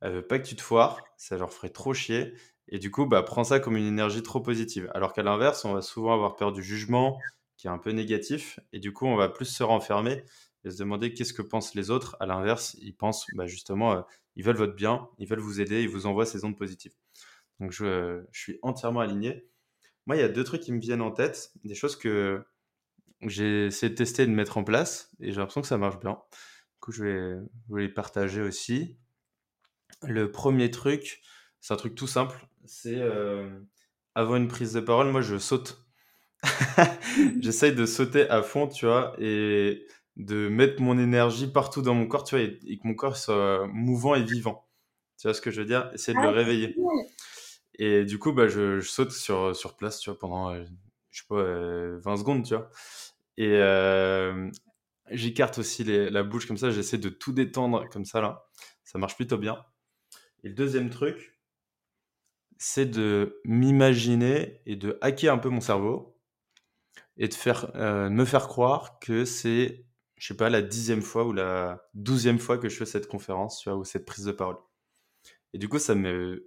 Elle 0.00 0.12
veut 0.12 0.26
pas 0.26 0.38
que 0.38 0.46
tu 0.46 0.56
te 0.56 0.62
foires, 0.62 1.04
ça 1.16 1.36
leur 1.36 1.52
ferait 1.52 1.70
trop 1.70 1.94
chier. 1.94 2.34
Et 2.68 2.78
du 2.78 2.90
coup, 2.90 3.06
bah, 3.06 3.22
prends 3.22 3.44
ça 3.44 3.60
comme 3.60 3.76
une 3.76 3.86
énergie 3.86 4.22
trop 4.22 4.40
positive. 4.40 4.90
Alors 4.94 5.12
qu'à 5.12 5.22
l'inverse, 5.22 5.64
on 5.64 5.74
va 5.74 5.82
souvent 5.82 6.12
avoir 6.12 6.36
peur 6.36 6.52
du 6.52 6.62
jugement, 6.62 7.18
qui 7.56 7.66
est 7.66 7.70
un 7.70 7.78
peu 7.78 7.90
négatif. 7.90 8.60
Et 8.72 8.78
du 8.78 8.92
coup, 8.92 9.06
on 9.06 9.16
va 9.16 9.28
plus 9.28 9.46
se 9.46 9.62
renfermer 9.62 10.24
et 10.64 10.70
se 10.70 10.78
demander 10.78 11.14
qu'est-ce 11.14 11.32
que 11.32 11.42
pensent 11.42 11.74
les 11.74 11.90
autres. 11.90 12.16
À 12.20 12.26
l'inverse, 12.26 12.76
ils 12.80 12.94
pensent 12.94 13.26
bah, 13.34 13.46
justement, 13.46 13.92
euh, 13.92 14.02
ils 14.36 14.44
veulent 14.44 14.56
votre 14.56 14.74
bien, 14.74 15.08
ils 15.18 15.26
veulent 15.26 15.40
vous 15.40 15.60
aider, 15.60 15.82
ils 15.82 15.88
vous 15.88 16.06
envoient 16.06 16.26
ces 16.26 16.44
ondes 16.44 16.56
positives. 16.56 16.94
Donc, 17.60 17.72
je, 17.72 18.22
je 18.30 18.40
suis 18.40 18.58
entièrement 18.62 19.00
aligné. 19.00 19.48
Moi, 20.06 20.16
il 20.16 20.20
y 20.20 20.22
a 20.22 20.28
deux 20.28 20.44
trucs 20.44 20.62
qui 20.62 20.72
me 20.72 20.80
viennent 20.80 21.02
en 21.02 21.10
tête, 21.10 21.52
des 21.64 21.74
choses 21.74 21.96
que 21.96 22.44
j'ai 23.22 23.66
essayé 23.66 23.90
de 23.90 23.96
tester 23.96 24.22
et 24.22 24.26
de 24.26 24.32
mettre 24.32 24.58
en 24.58 24.64
place, 24.64 25.10
et 25.20 25.32
j'ai 25.32 25.38
l'impression 25.38 25.60
que 25.60 25.66
ça 25.66 25.78
marche 25.78 25.98
bien. 25.98 26.12
Du 26.12 26.80
coup, 26.80 26.92
je 26.92 27.04
vais 27.04 27.36
vous 27.68 27.76
les 27.76 27.88
partager 27.88 28.40
aussi. 28.40 28.96
Le 30.02 30.30
premier 30.30 30.70
truc, 30.70 31.22
c'est 31.60 31.74
un 31.74 31.76
truc 31.76 31.94
tout 31.94 32.06
simple. 32.06 32.46
C'est 32.64 32.96
euh, 32.96 33.48
avant 34.14 34.36
une 34.36 34.48
prise 34.48 34.72
de 34.72 34.80
parole, 34.80 35.10
moi 35.10 35.22
je 35.22 35.38
saute. 35.38 35.84
J'essaye 37.40 37.74
de 37.74 37.86
sauter 37.86 38.28
à 38.30 38.42
fond, 38.42 38.68
tu 38.68 38.86
vois, 38.86 39.14
et 39.18 39.86
de 40.16 40.48
mettre 40.48 40.80
mon 40.82 40.98
énergie 40.98 41.48
partout 41.48 41.82
dans 41.82 41.94
mon 41.94 42.06
corps, 42.06 42.24
tu 42.24 42.36
vois, 42.36 42.44
et, 42.44 42.78
que 42.78 42.86
mon 42.86 42.94
corps 42.94 43.16
soit 43.16 43.66
mouvant 43.68 44.14
et 44.14 44.22
vivant. 44.22 44.68
Tu 45.18 45.26
vois 45.26 45.34
ce 45.34 45.40
que 45.40 45.50
je 45.50 45.60
veux 45.60 45.66
dire? 45.66 45.90
Essayer 45.94 46.16
de 46.16 46.22
le 46.22 46.28
ah, 46.28 46.32
réveiller. 46.32 46.76
Et 47.80 48.04
du 48.04 48.18
coup, 48.18 48.32
bah, 48.32 48.48
je, 48.48 48.80
saute 48.80 49.12
sur, 49.12 49.54
sur 49.56 49.76
place, 49.76 49.98
tu 49.98 50.10
vois, 50.10 50.18
pendant, 50.18 50.52
euh, 50.52 50.64
je 51.10 51.20
sais 51.20 51.26
pas, 51.28 51.36
20 51.36 51.42
euh, 51.42 52.16
secondes, 52.16 52.44
tu 52.44 52.54
vois. 52.54 52.70
Et 53.36 53.60
j'écarte 55.10 55.58
aussi 55.58 55.84
la 55.84 56.22
bouche 56.22 56.46
comme 56.46 56.56
ça, 56.56 56.70
j'essaie 56.70 56.98
de 56.98 57.08
tout 57.08 57.32
détendre 57.32 57.88
comme 57.88 58.04
ça, 58.04 58.20
là. 58.20 58.44
Ça 58.84 58.98
marche 58.98 59.16
plutôt 59.16 59.38
bien. 59.38 59.64
Et 60.44 60.48
le 60.48 60.54
deuxième 60.54 60.90
truc, 60.90 61.38
c'est 62.58 62.86
de 62.86 63.40
m'imaginer 63.44 64.60
et 64.66 64.76
de 64.76 64.98
hacker 65.00 65.32
un 65.32 65.38
peu 65.38 65.48
mon 65.48 65.60
cerveau 65.60 66.16
et 67.16 67.28
de 67.28 67.34
faire, 67.34 67.70
euh, 67.76 68.10
me 68.10 68.24
faire 68.24 68.48
croire 68.48 68.98
que 69.00 69.24
c'est, 69.24 69.84
je 70.16 70.26
sais 70.26 70.36
pas, 70.36 70.50
la 70.50 70.62
dixième 70.62 71.02
fois 71.02 71.24
ou 71.24 71.32
la 71.32 71.88
douzième 71.94 72.38
fois 72.38 72.58
que 72.58 72.68
je 72.68 72.76
fais 72.76 72.86
cette 72.86 73.08
conférence, 73.08 73.66
ou 73.66 73.84
cette 73.84 74.06
prise 74.06 74.24
de 74.24 74.32
parole. 74.32 74.56
Et 75.52 75.58
du 75.58 75.68
coup, 75.68 75.78
ça 75.78 75.94
me 75.94 76.34
met 76.36 76.42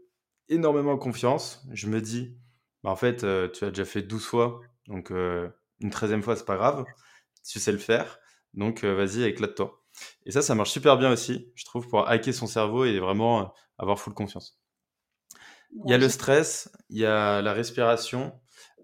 énormément 0.50 0.98
confiance. 0.98 1.66
Je 1.72 1.88
me 1.88 2.02
dis, 2.02 2.38
bah, 2.84 2.92
en 2.92 2.96
fait, 2.96 3.24
euh, 3.24 3.50
tu 3.50 3.66
as 3.66 3.70
déjà 3.70 3.86
fait 3.86 4.02
12 4.02 4.26
fois, 4.26 4.62
donc 4.88 5.12
euh, 5.12 5.50
une 5.80 5.90
treizième 5.90 6.24
fois, 6.24 6.36
c'est 6.36 6.46
pas 6.46 6.58
grave. 6.58 6.86
Tu 7.48 7.60
sais 7.60 7.72
le 7.72 7.78
faire, 7.78 8.20
donc 8.54 8.84
vas-y, 8.84 9.24
éclate-toi. 9.24 9.84
Et 10.26 10.32
ça, 10.32 10.42
ça 10.42 10.56
marche 10.56 10.72
super 10.72 10.98
bien 10.98 11.12
aussi, 11.12 11.52
je 11.56 11.66
trouve, 11.66 11.88
pour 11.88 12.08
hacker 12.08 12.34
son 12.34 12.48
cerveau 12.48 12.86
et 12.86 13.00
vraiment 13.00 13.54
avoir 13.82 14.00
full 14.00 14.14
confiance. 14.14 14.60
Il 15.86 15.92
y 15.92 15.94
a 15.94 15.98
le 15.98 16.10
stress, 16.10 16.72
il 16.90 17.00
y 17.00 17.06
a 17.06 17.42
la 17.42 17.54
respiration. 17.54 18.40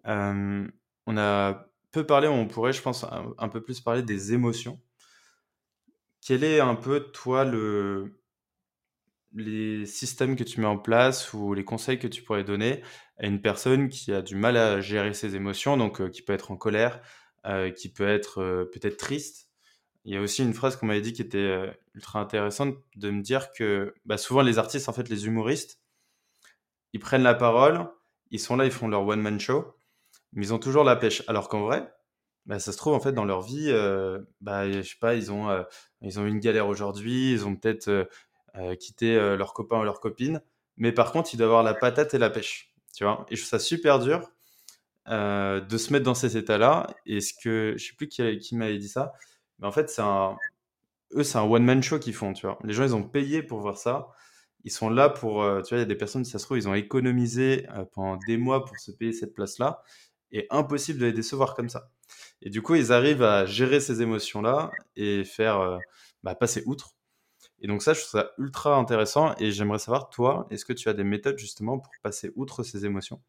on 0.06 1.18
a 1.18 1.66
peu 1.92 2.06
parlé, 2.06 2.28
on 2.28 2.48
pourrait, 2.48 2.74
je 2.74 2.82
pense, 2.82 3.06
un, 3.38 3.50
peu 3.50 3.62
plus 3.62 3.82
parler 3.82 4.04
des 4.04 4.34
émotions 4.34 4.80
quel 6.28 6.44
est 6.44 6.60
un 6.60 6.76
peu, 6.76 7.00
toi, 7.14 7.46
le, 7.46 8.20
les 9.34 9.86
systèmes 9.86 10.36
que 10.36 10.44
tu 10.44 10.60
mets 10.60 10.68
en 10.68 10.78
place 10.78 11.32
ou 11.32 11.54
les 11.54 11.64
conseils 11.64 12.00
que 12.00 12.08
tu 12.08 12.22
pourrais 12.22 12.44
donner 12.44 12.84
à 13.18 13.28
une 13.28 13.42
personne 13.42 13.88
qui 13.88 14.12
a 14.12 14.22
du 14.22 14.36
mal 14.36 14.58
à 14.58 14.82
gérer 14.82 15.14
ses 15.14 15.38
émotions, 15.38 15.78
donc 15.78 16.02
euh, 16.02 16.10
qui 16.10 16.22
peut 16.22 16.34
être 16.34 16.52
en 16.52 16.58
colère, 16.58 17.02
euh, 17.46 17.72
qui 17.72 17.88
peut 17.88 18.08
être 18.10 18.42
euh, 18.42 18.66
peut-être 18.66 18.98
triste? 18.98 19.47
Il 20.08 20.14
y 20.14 20.18
a 20.18 20.22
aussi 20.22 20.42
une 20.42 20.54
phrase 20.54 20.78
qu'on 20.78 20.86
m'avait 20.86 21.02
dit 21.02 21.12
qui 21.12 21.22
était 21.22 21.78
ultra 21.94 22.22
intéressante 22.22 22.76
de 22.96 23.12
me 23.12 23.22
dire 23.22 23.52
que 23.52 23.94
bah, 24.06 24.18
souvent 24.18 24.42
les 24.42 24.58
artistes, 24.58 24.88
en 24.88 24.94
fait, 24.94 25.10
les 25.10 25.26
humoristes, 25.26 25.82
ils 26.94 27.00
prennent 27.02 27.24
la 27.24 27.36
parole, 27.36 27.90
ils 28.32 28.40
sont 28.40 28.56
là, 28.56 28.64
ils 28.64 28.72
font 28.72 28.88
leur 28.88 29.06
one-man 29.06 29.38
show, 29.38 29.76
mais 30.32 30.46
ils 30.46 30.54
ont 30.54 30.60
toujours 30.60 30.86
la 30.86 30.96
pêche. 30.96 31.24
Alors 31.28 31.50
qu'en 31.50 31.64
vrai, 31.64 31.94
bah, 32.46 32.58
ça 32.58 32.72
se 32.72 32.78
trouve, 32.78 32.94
en 32.94 33.02
fait, 33.02 33.12
dans 33.12 33.26
leur 33.26 33.42
vie, 33.42 33.70
bah, 34.40 34.72
je 34.72 34.82
sais 34.82 34.96
pas, 34.98 35.14
ils 35.14 35.30
ont, 35.30 35.50
ils 36.02 36.20
ont 36.22 36.26
une 36.26 36.40
galère 36.40 36.70
aujourd'hui, 36.70 37.34
ils 37.34 37.46
ont 37.46 37.58
peut-être 37.58 38.10
quitté 38.80 39.14
leur 39.36 39.54
copain 39.54 39.78
ou 39.82 39.84
leur 39.84 40.00
copine, 40.00 40.42
mais 40.78 40.94
par 40.94 41.12
contre, 41.12 41.34
ils 41.34 41.38
doivent 41.38 41.50
avoir 41.50 41.64
la 41.64 41.74
patate 41.74 42.14
et 42.14 42.18
la 42.18 42.30
pêche, 42.30 42.74
tu 42.96 43.04
vois? 43.04 43.26
Et 43.30 43.36
je 43.36 43.42
trouve 43.42 43.50
ça 43.50 43.60
super 43.60 44.00
dur 44.00 44.32
de 45.06 45.78
se 45.78 45.92
mettre 45.92 46.06
dans 46.06 46.16
cet 46.16 46.36
état-là. 46.36 46.88
Et 47.06 47.20
ce 47.20 47.34
que, 47.34 47.74
je 47.76 47.88
sais 47.88 47.94
plus 47.98 48.08
qui 48.08 48.56
m'avait 48.56 48.78
dit 48.78 48.88
ça, 48.88 49.12
mais 49.60 49.68
en 49.68 49.72
fait, 49.72 49.90
c'est 49.90 50.02
un, 50.02 50.38
eux, 51.16 51.24
c'est 51.24 51.38
un 51.38 51.44
one-man 51.44 51.82
show 51.84 52.00
qu'ils 52.00 52.14
font, 52.14 52.34
tu 52.34 52.46
vois. 52.46 52.60
Les 52.64 52.74
gens, 52.74 52.84
ils 52.84 52.96
ont 52.96 53.04
payé 53.04 53.44
pour 53.44 53.60
voir 53.60 53.78
ça. 53.78 54.10
Ils 54.64 54.72
sont 54.72 54.90
là 54.90 55.10
pour, 55.10 55.44
tu 55.64 55.70
vois, 55.70 55.78
il 55.78 55.80
y 55.80 55.82
a 55.82 55.86
des 55.86 55.96
personnes, 55.96 56.26
ça 56.26 56.40
se 56.40 56.46
trouve, 56.46 56.58
ils 56.58 56.68
ont 56.68 56.74
économisé 56.74 57.68
pendant 57.94 58.18
des 58.28 58.38
mois 58.38 58.66
pour 58.66 58.78
se 58.78 58.92
payer 58.92 59.14
cette 59.14 59.34
place-là. 59.34 59.82
Et 60.32 60.46
impossible 60.50 61.00
de 61.00 61.06
les 61.06 61.14
décevoir 61.14 61.56
comme 61.56 61.70
ça. 61.70 61.90
Et 62.42 62.50
du 62.50 62.62
coup, 62.62 62.76
ils 62.76 62.92
arrivent 62.92 63.24
à 63.24 63.46
gérer 63.46 63.80
ces 63.80 64.02
émotions-là 64.02 64.72
et 64.98 65.24
faire 65.24 65.80
bah, 66.24 66.36
passer 66.36 66.64
outre. 66.66 66.96
Et 67.60 67.68
donc 67.68 67.82
ça, 67.82 67.94
je 67.94 68.02
trouve 68.02 68.20
ça 68.20 68.32
ultra 68.38 68.76
intéressant. 68.76 69.36
Et 69.40 69.52
j'aimerais 69.52 69.80
savoir, 69.80 70.10
toi, 70.10 70.46
est-ce 70.50 70.66
que 70.66 70.74
tu 70.74 70.90
as 70.90 70.94
des 70.94 71.06
méthodes 71.06 71.38
justement 71.38 71.80
pour 71.80 71.92
passer 72.04 72.32
outre 72.36 72.64
ces 72.64 72.86
émotions? 72.86 73.22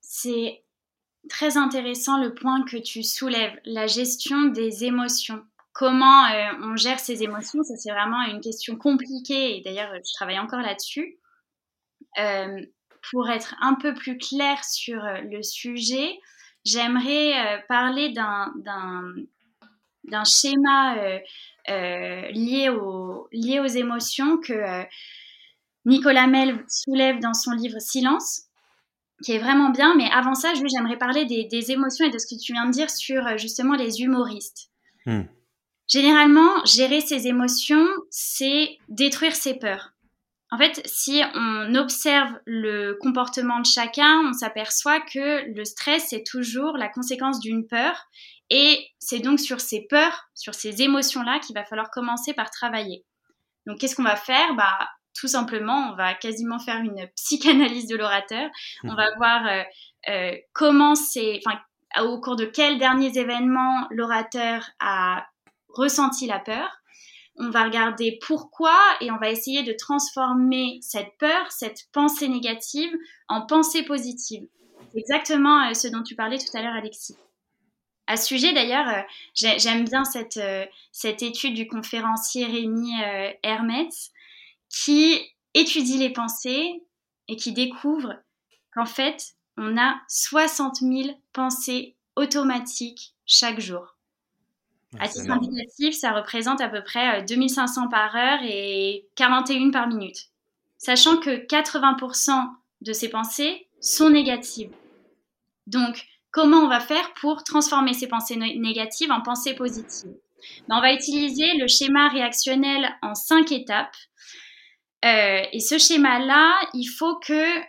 C'est 0.00 0.62
très 1.28 1.56
intéressant 1.56 2.18
le 2.20 2.34
point 2.34 2.64
que 2.64 2.76
tu 2.76 3.02
soulèves, 3.02 3.58
la 3.64 3.86
gestion 3.86 4.46
des 4.46 4.84
émotions. 4.84 5.44
Comment 5.72 6.26
euh, 6.26 6.52
on 6.62 6.76
gère 6.76 6.98
ces 6.98 7.22
émotions, 7.22 7.62
ça 7.62 7.76
c'est 7.76 7.92
vraiment 7.92 8.22
une 8.22 8.40
question 8.40 8.76
compliquée 8.76 9.56
et 9.56 9.62
d'ailleurs 9.62 9.92
je 9.94 10.12
travaille 10.14 10.38
encore 10.38 10.60
là-dessus. 10.60 11.18
Euh, 12.18 12.60
pour 13.10 13.30
être 13.30 13.54
un 13.60 13.74
peu 13.74 13.94
plus 13.94 14.18
clair 14.18 14.64
sur 14.64 15.04
euh, 15.04 15.20
le 15.20 15.42
sujet, 15.42 16.18
j'aimerais 16.64 17.64
parler 17.68 18.12
d'un 18.12 18.42
schéma 20.24 20.96
lié, 21.68 22.68
lié, 23.32 23.60
aux 23.60 23.66
émotions 23.66 24.38
que 24.38 24.84
Nicolas 25.84 26.26
Mel 26.26 26.64
soulève 26.68 27.20
dans 27.20 27.34
son 27.34 27.52
livre 27.52 27.78
Silence 27.78 28.47
qui 29.22 29.32
est 29.32 29.38
vraiment 29.38 29.70
bien. 29.70 29.94
Mais 29.96 30.10
avant 30.10 30.34
ça, 30.34 30.52
j'aimerais 30.54 30.98
parler 30.98 31.24
des, 31.24 31.70
émotions 31.70 32.06
et 32.06 32.10
de 32.10 32.18
ce 32.18 32.26
que 32.26 32.40
tu 32.40 32.52
viens 32.52 32.66
de 32.66 32.72
dire 32.72 32.90
sur 32.90 33.26
euh, 33.26 33.36
justement 33.36 33.74
les 33.74 34.00
humoristes. 34.00 34.70
Hmm. 35.06 35.22
Généralement, 35.88 36.64
gérer 36.64 37.00
ses 37.00 37.26
émotions, 37.26 37.86
c'est 38.10 38.76
détruire 38.88 39.34
ses 39.34 39.54
peurs. 39.58 39.92
En 40.50 40.58
fait, 40.58 40.80
si 40.86 41.22
on 41.34 41.74
observe 41.74 42.32
le 42.46 42.94
comportement 43.00 43.60
de 43.60 43.66
chacun, 43.66 44.22
on 44.26 44.32
s'aperçoit 44.32 45.00
que 45.00 45.46
le 45.54 45.64
stress, 45.64 46.06
c'est 46.08 46.24
toujours 46.24 46.76
la 46.76 46.88
conséquence 46.88 47.38
d'une 47.40 47.66
peur. 47.66 48.06
Et 48.50 48.86
c'est 48.98 49.18
donc 49.18 49.40
sur 49.40 49.60
ces 49.60 49.86
peurs, 49.90 50.28
sur 50.34 50.54
ces 50.54 50.80
émotions-là 50.82 51.38
qu'il 51.40 51.54
va 51.54 51.64
falloir 51.64 51.90
commencer 51.90 52.32
par 52.32 52.50
travailler. 52.50 53.04
Donc, 53.66 53.78
qu'est-ce 53.78 53.94
qu'on 53.94 54.02
va 54.02 54.16
faire? 54.16 54.54
Bah, 54.54 54.88
tout 55.18 55.28
simplement, 55.28 55.90
on 55.90 55.96
va 55.96 56.14
quasiment 56.14 56.58
faire 56.58 56.78
une 56.78 57.08
psychanalyse 57.16 57.88
de 57.88 57.96
l'orateur. 57.96 58.48
On 58.84 58.94
va 58.94 59.14
voir 59.16 59.46
euh, 59.46 59.62
euh, 60.08 60.36
comment 60.52 60.94
c'est, 60.94 61.40
enfin, 61.44 61.58
au 62.04 62.20
cours 62.20 62.36
de 62.36 62.44
quels 62.44 62.78
derniers 62.78 63.18
événements 63.18 63.86
l'orateur 63.90 64.70
a 64.78 65.26
ressenti 65.70 66.26
la 66.26 66.38
peur. 66.38 66.70
On 67.36 67.50
va 67.50 67.64
regarder 67.64 68.18
pourquoi 68.26 68.76
et 69.00 69.10
on 69.10 69.18
va 69.18 69.30
essayer 69.30 69.62
de 69.62 69.72
transformer 69.72 70.78
cette 70.82 71.16
peur, 71.18 71.50
cette 71.50 71.86
pensée 71.92 72.28
négative 72.28 72.90
en 73.28 73.46
pensée 73.46 73.82
positive. 73.82 74.46
C'est 74.92 75.00
exactement 75.00 75.68
euh, 75.68 75.74
ce 75.74 75.88
dont 75.88 76.02
tu 76.02 76.14
parlais 76.14 76.38
tout 76.38 76.56
à 76.56 76.62
l'heure, 76.62 76.74
Alexis. 76.74 77.16
À 78.06 78.16
ce 78.16 78.26
sujet, 78.26 78.54
d'ailleurs, 78.54 79.04
j'aime 79.34 79.84
bien 79.84 80.02
cette, 80.02 80.40
cette 80.92 81.22
étude 81.22 81.52
du 81.52 81.66
conférencier 81.66 82.46
Rémi 82.46 82.94
Hermetz 83.42 84.12
qui 84.68 85.20
étudie 85.54 85.98
les 85.98 86.10
pensées 86.10 86.82
et 87.28 87.36
qui 87.36 87.52
découvre 87.52 88.14
qu'en 88.74 88.86
fait, 88.86 89.34
on 89.56 89.76
a 89.76 90.00
60 90.08 90.76
000 90.76 91.20
pensées 91.32 91.96
automatiques 92.16 93.14
chaque 93.26 93.60
jour. 93.60 93.96
à 94.98 95.08
titre 95.08 95.30
indicatif, 95.30 95.94
ça 95.94 96.12
représente 96.12 96.60
à 96.60 96.68
peu 96.68 96.82
près 96.82 97.22
2500 97.24 97.84
euh, 97.84 97.88
par 97.88 98.16
heure 98.16 98.40
et 98.42 99.06
41 99.16 99.70
par 99.70 99.88
minute. 99.88 100.28
Sachant 100.78 101.18
que 101.18 101.44
80% 101.46 102.32
de 102.80 102.92
ces 102.92 103.08
pensées 103.08 103.66
sont 103.80 104.10
négatives. 104.10 104.72
Donc, 105.66 106.06
comment 106.30 106.58
on 106.58 106.68
va 106.68 106.80
faire 106.80 107.12
pour 107.14 107.44
transformer 107.44 107.92
ces 107.92 108.06
pensées 108.06 108.36
négatives 108.36 109.10
en 109.10 109.20
pensées 109.20 109.54
positives? 109.54 110.16
Ben, 110.68 110.76
On 110.78 110.80
va 110.80 110.94
utiliser 110.94 111.54
le 111.58 111.66
schéma 111.66 112.08
réactionnel 112.08 112.88
en 113.02 113.14
cinq 113.14 113.52
étapes 113.52 113.96
euh, 115.04 115.42
et 115.52 115.60
ce 115.60 115.78
schéma-là, 115.78 116.58
il 116.74 116.86
faut 116.86 117.16
que 117.16 117.60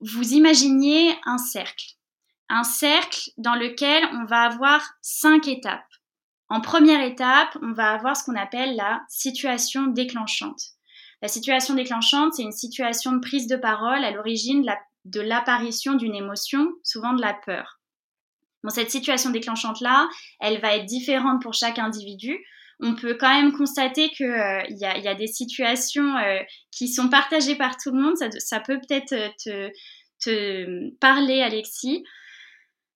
vous 0.00 0.32
imaginiez 0.32 1.14
un 1.24 1.38
cercle. 1.38 1.94
Un 2.48 2.64
cercle 2.64 3.30
dans 3.38 3.54
lequel 3.54 4.04
on 4.12 4.24
va 4.24 4.42
avoir 4.42 4.82
cinq 5.00 5.48
étapes. 5.48 5.86
En 6.48 6.60
première 6.60 7.02
étape, 7.02 7.56
on 7.62 7.72
va 7.72 7.92
avoir 7.92 8.16
ce 8.16 8.24
qu'on 8.24 8.36
appelle 8.36 8.76
la 8.76 9.00
situation 9.08 9.86
déclenchante. 9.86 10.60
La 11.22 11.28
situation 11.28 11.74
déclenchante, 11.74 12.34
c'est 12.34 12.42
une 12.42 12.52
situation 12.52 13.12
de 13.12 13.20
prise 13.20 13.46
de 13.46 13.56
parole 13.56 14.04
à 14.04 14.10
l'origine 14.10 14.66
de 15.04 15.20
l'apparition 15.20 15.94
d'une 15.94 16.14
émotion, 16.14 16.68
souvent 16.82 17.14
de 17.14 17.22
la 17.22 17.32
peur. 17.32 17.80
Bon, 18.62 18.70
cette 18.70 18.90
situation 18.90 19.30
déclenchante-là, 19.30 20.08
elle 20.40 20.60
va 20.60 20.76
être 20.76 20.86
différente 20.86 21.40
pour 21.40 21.54
chaque 21.54 21.78
individu 21.78 22.38
on 22.82 22.96
peut 22.96 23.16
quand 23.18 23.32
même 23.32 23.52
constater 23.52 24.10
qu'il 24.10 24.26
euh, 24.26 24.62
y, 24.70 24.84
a, 24.84 25.14
des 25.14 25.28
situations 25.28 26.16
euh, 26.16 26.40
qui 26.72 26.88
sont 26.88 27.08
partagées 27.08 27.54
par 27.54 27.76
tout 27.76 27.92
le 27.92 28.02
monde. 28.02 28.16
Ça, 28.16 28.60
peut 28.60 28.80
peut-être 28.80 29.12
euh, 29.46 29.70
te, 30.20 30.90
parler, 30.98 31.42
Alexis. 31.42 32.02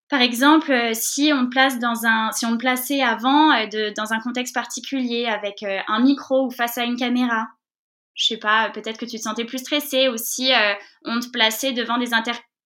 Par 0.09 0.21
exemple, 0.21 0.73
si 0.95 1.33
on 1.33 1.49
place 1.49 1.79
dans 1.79 2.05
un, 2.05 2.33
si 2.33 2.47
on 2.47 2.59
plaçait 2.59 3.03
avant 3.03 3.49
dans 3.97 4.13
un 4.13 4.21
contexte 4.21 4.55
particulier 4.55 5.27
avec 5.27 5.65
un 5.65 6.01
micro 6.01 6.47
ou 6.47 6.51
face 6.53 6.79
à 6.79 6.85
une 6.85 6.97
caméra, 6.97 7.49
je 8.15 8.27
sais 8.27 8.37
pas, 8.37 8.71
peut-être 8.71 8.99
que 8.99 9.05
tu 9.05 9.17
te 9.17 9.23
sentais 9.23 9.45
plus 9.45 9.59
stressé 9.59 10.09
ou 10.09 10.17
si 10.17 10.53
on 11.05 11.19
te 11.19 11.29
plaçait 11.31 11.73
devant 11.73 11.99
des 11.99 12.11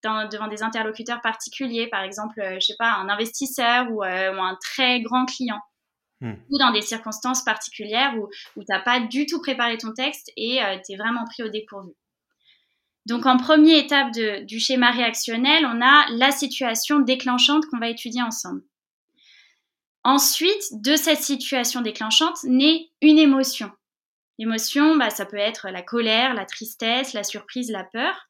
devant 0.05 0.49
des 0.49 0.63
interlocuteurs 0.63 1.23
particuliers, 1.23 1.87
par 1.87 2.03
exemple, 2.03 2.43
je 2.61 2.67
sais 2.67 2.77
pas, 2.79 2.93
un 2.93 3.09
investisseur 3.09 3.91
ou 3.91 4.03
un 4.03 4.59
très 4.61 5.01
grand 5.01 5.25
client. 5.25 5.61
Hmm. 6.23 6.35
ou 6.51 6.59
dans 6.59 6.71
des 6.71 6.83
circonstances 6.83 7.43
particulières 7.45 8.15
où, 8.19 8.29
où 8.57 8.61
tu 8.61 8.67
n'as 8.69 8.81
pas 8.81 9.01
du 9.01 9.25
tout 9.25 9.41
préparé 9.41 9.79
ton 9.79 9.95
texte 9.95 10.31
et 10.37 10.63
euh, 10.63 10.77
tu 10.85 10.93
es 10.93 10.97
vraiment 10.97 11.25
pris 11.25 11.43
au 11.43 11.49
dépourvu. 11.49 11.93
Donc 13.07 13.25
en 13.25 13.39
première 13.39 13.83
étape 13.83 14.13
du 14.13 14.61
schéma 14.61 14.91
réactionnel, 14.91 15.65
on 15.65 15.81
a 15.81 16.07
la 16.11 16.31
situation 16.31 16.99
déclenchante 17.01 17.65
qu'on 17.67 17.79
va 17.79 17.89
étudier 17.89 18.21
ensemble. 18.21 18.63
Ensuite, 20.05 20.63
de 20.73 20.95
cette 20.97 21.23
situation 21.23 21.81
déclenchante 21.81 22.45
naît 22.45 22.91
une 23.01 23.19
émotion. 23.19 23.71
L'émotion, 24.39 24.97
bah, 24.97 25.11
ça 25.11 25.27
peut 25.27 25.37
être 25.37 25.69
la 25.71 25.83
colère, 25.83 26.35
la 26.35 26.47
tristesse, 26.47 27.15
la 27.15 27.25
surprise, 27.25 27.71
la 27.71 27.85
peur. 27.85 28.29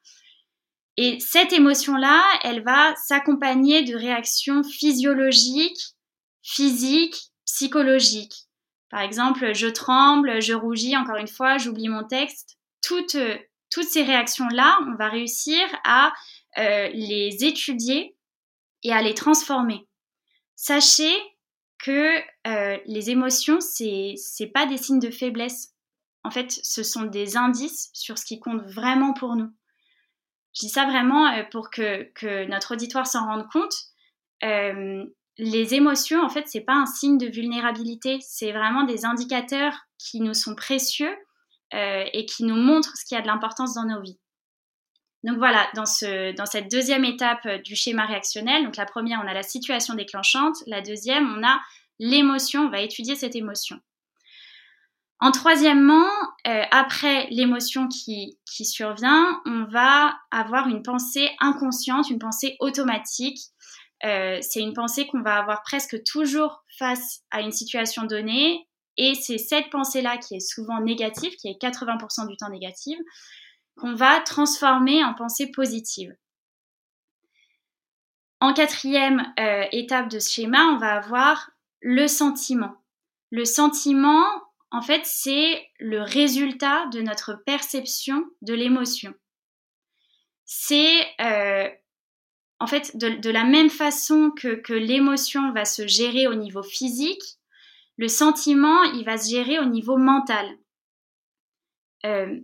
Et 0.97 1.19
cette 1.21 1.53
émotion-là, 1.53 2.23
elle 2.43 2.63
va 2.63 2.95
s'accompagner 2.97 3.83
de 3.83 3.97
réactions 3.97 4.63
physiologiques, 4.63 5.95
physiques 6.43 7.30
psychologique. 7.55 8.47
Par 8.91 9.01
exemple, 9.01 9.55
je 9.55 9.67
tremble, 9.67 10.41
je 10.43 10.53
rougis, 10.53 10.97
encore 10.97 11.17
une 11.17 11.29
fois, 11.29 11.59
j'oublie 11.59 11.89
mon 11.89 12.05
texte. 12.05 12.59
Toutes, 12.83 13.17
toutes 13.71 13.89
ces 13.89 14.03
réactions-là, 14.03 14.79
on 14.89 14.95
va 14.95 15.09
réussir 15.09 15.61
à 15.85 16.13
euh, 16.59 16.89
les 16.89 17.45
étudier 17.45 18.17
et 18.83 18.93
à 18.93 19.03
les 19.03 19.15
transformer. 19.15 19.87
Sachez 20.57 21.13
que 21.79 22.17
euh, 22.47 22.79
les 22.87 23.11
émotions, 23.11 23.61
c'est 23.61 24.15
n'est 24.41 24.47
pas 24.49 24.67
des 24.67 24.77
signes 24.77 25.01
de 25.01 25.11
faiblesse. 25.11 25.75
En 26.25 26.31
fait, 26.31 26.51
ce 26.51 26.83
sont 26.83 27.05
des 27.05 27.37
indices 27.37 27.91
sur 27.95 28.19
ce 28.19 28.25
qui 28.25 28.41
compte 28.41 28.63
vraiment 28.63 29.15
pour 29.15 29.37
nous. 29.37 29.51
Je 30.55 30.67
dis 30.67 30.69
ça 30.69 30.85
vraiment 30.85 31.29
euh, 31.29 31.45
pour 31.51 31.71
que 31.71 32.45
notre 32.47 32.75
auditoire 32.75 33.07
s'en 33.07 33.27
rende 33.27 33.49
compte 33.51 33.75
les 35.41 35.75
émotions, 35.75 36.23
en 36.23 36.29
fait, 36.29 36.45
c'est 36.47 36.61
pas 36.61 36.75
un 36.75 36.87
signe 36.87 37.17
de 37.17 37.27
vulnérabilité, 37.27 38.19
c'est 38.21 38.53
vraiment 38.53 38.85
des 38.85 39.07
indicateurs 39.07 39.75
qui 39.99 40.21
nous 40.21 40.35
sont 40.35 40.55
précieux 40.55 41.17
euh, 41.73 42.05
et 42.13 42.27
qui 42.27 42.45
nous 42.45 42.57
montrent 42.57 42.95
ce 42.97 43.07
qui 43.07 43.17
a 43.17 43.23
de 43.23 43.27
l'importance 43.27 43.75
dans 43.75 43.87
nos 43.87 44.03
vies. 44.03 44.19
Donc 45.25 45.39
voilà, 45.39 45.67
dans, 45.75 45.87
ce, 45.87 46.35
dans 46.35 46.47
cette 46.47 46.71
deuxième 46.71 47.05
étape 47.05 47.47
du 47.65 47.75
schéma 47.75 48.05
réactionnel, 48.07 48.65
donc 48.65 48.77
la 48.77 48.87
première, 48.87 49.21
on 49.25 49.29
a 49.29 49.35
la 49.35 49.43
situation 49.43 49.95
déclenchante, 49.95 50.57
la 50.67 50.83
deuxième, 50.83 51.35
on 51.35 51.47
a 51.47 51.61
l'émotion, 51.99 52.67
on 52.67 52.71
va 52.71 52.81
étudier 52.81 53.17
cette 53.17 53.37
émotion. 53.37 53.81
En 55.23 55.33
troisièmement, 55.33 56.09
euh, 56.47 56.63
après 56.71 57.29
l'émotion 57.31 57.89
qui, 57.89 58.39
qui, 58.47 58.65
survient, 58.65 59.41
on 59.45 59.65
va 59.65 60.19
avoir 60.31 60.69
une 60.69 60.83
pensée 60.83 61.31
inconsciente, 61.41 62.09
une 62.09 62.19
pensée 62.19 62.57
automatique. 62.59 63.39
Euh, 64.05 64.39
c'est 64.41 64.61
une 64.61 64.73
pensée 64.73 65.07
qu'on 65.07 65.23
va 65.23 65.39
avoir 65.39 65.63
presque 65.63 66.03
toujours 66.05 66.65
face 66.79 67.23
à 67.31 67.41
une 67.41 67.53
situation 67.53 68.05
donnée. 68.05 68.67
Et 68.97 69.15
c'est 69.15 69.39
cette 69.39 69.71
pensée-là 69.71 70.19
qui 70.19 70.35
est 70.35 70.41
souvent 70.41 70.81
négative, 70.81 71.35
qui 71.37 71.49
est 71.49 71.61
80% 71.61 72.27
du 72.29 72.37
temps 72.37 72.51
négative, 72.51 72.99
qu'on 73.77 73.95
va 73.95 74.21
transformer 74.21 75.05
en 75.05 75.15
pensée 75.15 75.51
positive. 75.51 76.15
En 78.41 78.55
quatrième 78.55 79.33
euh, 79.39 79.65
étape 79.73 80.09
de 80.09 80.19
ce 80.19 80.31
schéma, 80.31 80.65
on 80.73 80.79
va 80.79 80.97
avoir 80.97 81.51
le 81.81 82.09
sentiment. 82.09 82.75
Le 83.31 83.45
sentiment, 83.45 84.25
en 84.71 84.83
fait, 84.83 85.03
c'est 85.05 85.67
le 85.79 86.03
résultat 86.03 86.87
de 86.87 87.01
notre 87.01 87.35
perception 87.45 88.25
de 88.43 88.55
l'émotion. 88.55 89.15
C'est 90.47 91.07
euh, 91.21 91.69
en 92.61 92.67
fait 92.67 92.97
de, 92.97 93.31
la 93.31 93.45
même 93.45 93.71
façon 93.71 94.31
que, 94.31 94.73
l'émotion 94.73 95.53
va 95.53 95.65
se 95.65 95.87
gérer 95.87 96.27
au 96.27 96.35
niveau 96.35 96.63
physique, 96.63 97.23
le 97.97 98.09
sentiment, 98.09 98.83
il 98.85 99.05
va 99.05 99.17
se 99.17 99.31
gérer 99.31 99.59
au 99.59 99.65
niveau 99.65 99.97
mental. 99.97 100.47
Euh, 102.07 102.41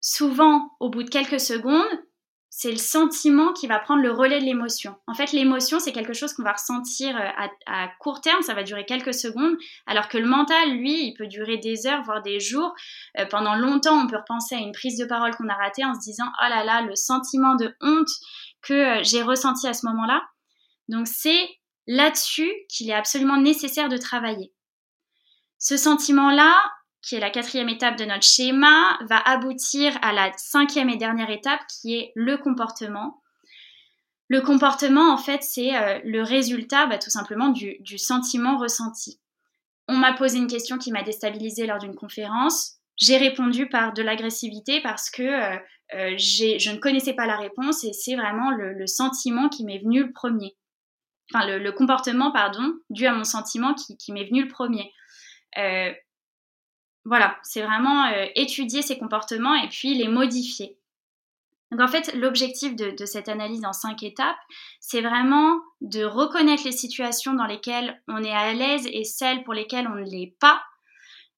souvent, 0.00 0.72
au 0.80 0.90
bout 0.90 1.02
de 1.02 1.10
quelques 1.10 1.40
secondes, 1.40 1.86
c'est 2.50 2.70
le 2.70 2.78
sentiment 2.78 3.52
qui 3.52 3.66
va 3.66 3.78
prendre 3.78 4.02
le 4.02 4.10
relais 4.10 4.40
de 4.40 4.44
l'émotion. 4.44 4.96
En 5.06 5.14
fait, 5.14 5.32
l'émotion, 5.32 5.78
c'est 5.78 5.92
quelque 5.92 6.14
chose 6.14 6.32
qu'on 6.32 6.42
va 6.42 6.52
ressentir 6.52 7.16
euh, 7.16 7.46
à, 7.66 7.88
court 8.00 8.20
terme, 8.20 8.42
ça 8.42 8.54
va 8.54 8.62
durer 8.62 8.84
quelques 8.84 9.14
secondes, 9.14 9.56
alors 9.86 10.08
que 10.08 10.18
le 10.18 10.26
mental, 10.26 10.70
lui, 10.70 11.06
il 11.06 11.14
peut 11.14 11.26
durer 11.26 11.58
des 11.58 11.86
heures, 11.86 12.02
voire 12.02 12.22
des 12.22 12.40
jours. 12.40 12.74
Euh, 13.18 13.26
pendant 13.26 13.54
longtemps, 13.54 14.02
on 14.02 14.06
peut 14.06 14.16
repenser 14.16 14.54
à 14.54 14.58
une 14.58 14.72
prise 14.72 14.98
de 14.98 15.04
parole 15.04 15.36
qu'on 15.36 15.48
a 15.48 15.54
ratée 15.54 15.84
en 15.84 15.94
se 15.94 16.00
disant, 16.00 16.26
oh 16.42 16.48
là 16.48 16.64
là, 16.64 16.82
le 16.82 16.96
sentiment 16.96 17.54
de 17.54 17.74
honte 17.80 18.10
que 18.62 19.00
euh, 19.00 19.02
j'ai 19.02 19.22
ressenti 19.22 19.66
à 19.66 19.74
ce 19.74 19.86
moment-là. 19.86 20.22
Donc 20.88 21.06
c'est 21.06 21.48
là-dessus 21.86 22.50
qu'il 22.68 22.90
est 22.90 22.94
absolument 22.94 23.38
nécessaire 23.38 23.88
de 23.88 23.96
travailler. 23.96 24.52
Ce 25.58 25.76
sentiment-là, 25.76 26.54
qui 27.02 27.16
est 27.16 27.20
la 27.20 27.30
quatrième 27.30 27.68
étape 27.68 27.96
de 27.96 28.04
notre 28.04 28.22
schéma, 28.22 28.98
va 29.08 29.18
aboutir 29.18 29.98
à 30.02 30.12
la 30.12 30.32
cinquième 30.36 30.90
et 30.90 30.96
dernière 30.96 31.30
étape 31.30 31.60
qui 31.68 31.94
est 31.94 32.12
le 32.14 32.36
comportement. 32.36 33.22
Le 34.28 34.42
comportement, 34.42 35.10
en 35.12 35.16
fait, 35.16 35.42
c'est 35.42 35.74
euh, 35.74 36.00
le 36.04 36.22
résultat 36.22 36.86
bah, 36.86 36.98
tout 36.98 37.10
simplement 37.10 37.48
du, 37.48 37.78
sentiment 37.96 38.58
ressenti. 38.58 39.20
On 39.88 39.96
m'a 39.96 40.12
posé 40.12 40.36
une 40.36 40.48
question 40.48 40.76
qui 40.76 40.92
m'a 40.92 41.02
déstabilisée 41.02 41.66
lors 41.66 41.78
d'une 41.78 41.94
conférence. 41.94 42.77
J'ai 42.98 43.16
répondu 43.16 43.68
par 43.68 43.92
de 43.92 44.02
l'agressivité 44.02 44.80
parce 44.80 45.10
que 45.10 45.22
euh, 45.22 45.56
euh, 45.94 46.18
je 46.18 46.70
ne 46.70 46.78
connaissais 46.78 47.14
pas 47.14 47.26
la 47.26 47.36
réponse 47.36 47.84
et 47.84 47.92
c'est 47.92 48.16
vraiment 48.16 48.50
le, 48.50 48.86
sentiment 48.86 49.48
qui 49.48 49.64
m'est 49.64 49.78
venu 49.78 50.04
le 50.04 50.12
premier. 50.12 50.56
Enfin, 51.32 51.46
le, 51.46 51.72
comportement, 51.72 52.32
pardon, 52.32 52.74
dû 52.90 53.06
à 53.06 53.14
mon 53.14 53.24
sentiment 53.24 53.74
qui, 53.74 54.12
m'est 54.12 54.24
venu 54.24 54.42
le 54.42 54.48
premier. 54.48 54.92
Voilà, 57.08 57.38
c'est 57.42 57.62
vraiment 57.62 58.04
euh, 58.08 58.26
étudier 58.34 58.82
ces 58.82 58.98
comportements 58.98 59.54
et 59.54 59.68
puis 59.68 59.94
les 59.94 60.08
modifier. 60.08 60.78
Donc 61.70 61.80
en 61.80 61.88
fait, 61.88 62.14
l'objectif 62.14 62.76
de, 62.76 63.06
cette 63.06 63.30
analyse 63.30 63.64
en 63.64 63.72
cinq 63.72 64.02
étapes, 64.02 64.36
c'est 64.78 65.00
vraiment 65.00 65.58
de 65.80 66.04
reconnaître 66.04 66.64
les 66.64 66.72
situations 66.72 67.32
dans 67.32 67.46
lesquelles 67.46 68.02
on 68.08 68.22
est 68.22 68.32
à 68.32 68.52
l'aise 68.52 68.86
et 68.92 69.04
celles 69.04 69.42
pour 69.44 69.54
lesquelles 69.54 69.88
on 69.88 69.94
ne 69.94 70.04
l'est 70.04 70.36
pas, 70.38 70.62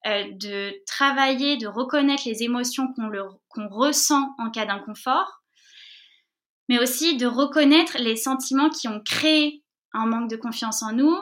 euh, 0.06 0.24
de 0.32 0.72
travailler, 0.86 1.56
de 1.56 1.66
reconnaître 1.66 2.22
les 2.26 2.42
émotions 2.42 2.88
qu'on 2.94 3.68
ressent 3.68 4.34
en 4.38 4.50
cas 4.50 4.64
d'inconfort, 4.64 5.42
mais 6.68 6.78
aussi 6.78 7.16
de 7.16 7.26
reconnaître 7.26 7.98
les 7.98 8.16
sentiments 8.16 8.70
qui 8.70 8.88
ont 8.88 9.00
créé 9.00 9.62
un 9.92 10.06
manque 10.06 10.30
de 10.30 10.36
confiance 10.36 10.82
en 10.82 10.92
nous 10.92 11.16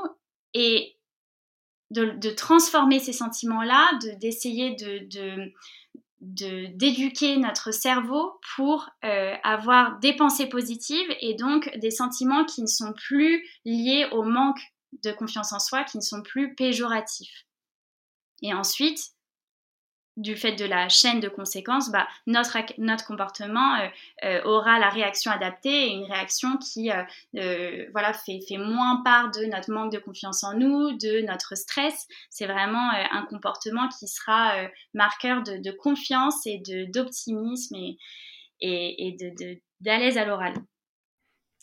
et 0.54 0.96
de, 1.90 2.30
transformer 2.30 3.00
ces 3.00 3.12
sentiments-là, 3.12 3.98
d'essayer 4.20 4.76
de, 4.76 5.50
d'éduquer 6.20 7.36
notre 7.38 7.72
cerveau 7.72 8.38
pour 8.54 8.90
euh, 9.04 9.34
avoir 9.42 9.98
des 10.00 10.14
pensées 10.14 10.48
positives 10.48 11.08
et 11.20 11.34
donc 11.34 11.70
des 11.78 11.90
sentiments 11.90 12.44
qui 12.44 12.62
ne 12.62 12.66
sont 12.66 12.92
plus 12.92 13.44
liés 13.64 14.06
au 14.12 14.22
manque 14.22 14.60
de 15.04 15.12
confiance 15.12 15.52
en 15.52 15.58
soi, 15.58 15.84
qui 15.84 15.96
ne 15.96 16.02
sont 16.02 16.22
plus 16.22 16.54
péjoratifs. 16.54 17.47
Et 18.42 18.54
ensuite, 18.54 19.12
du 20.18 20.34
fait 20.34 20.52
de 20.52 20.64
la 20.64 20.88
chaîne 20.88 21.20
de 21.20 21.28
conséquences, 21.28 21.90
bah, 21.90 22.06
notre, 22.26 22.58
notre 22.78 23.06
comportement 23.06 23.76
euh, 23.76 23.86
euh, 24.24 24.42
aura 24.44 24.78
la 24.80 24.90
réaction 24.90 25.30
adaptée 25.30 25.86
et 25.86 25.92
une 25.92 26.04
réaction 26.04 26.58
qui 26.58 26.90
euh, 26.90 27.86
voilà, 27.92 28.12
fait, 28.12 28.40
fait 28.46 28.58
moins 28.58 29.00
part 29.04 29.30
de 29.30 29.44
notre 29.44 29.70
manque 29.70 29.92
de 29.92 29.98
confiance 29.98 30.42
en 30.42 30.54
nous, 30.54 30.90
de 30.98 31.24
notre 31.24 31.56
stress. 31.56 32.06
C'est 32.30 32.46
vraiment 32.46 32.90
un 32.90 33.22
comportement 33.26 33.88
qui 33.88 34.08
sera 34.08 34.68
marqueur 34.92 35.42
de, 35.42 35.70
confiance 35.70 36.46
et 36.46 36.60
d'optimisme 36.92 37.76
et, 37.76 37.96
et, 38.60 39.16
et 39.16 40.18
à 40.18 40.24
l'oral. 40.24 40.54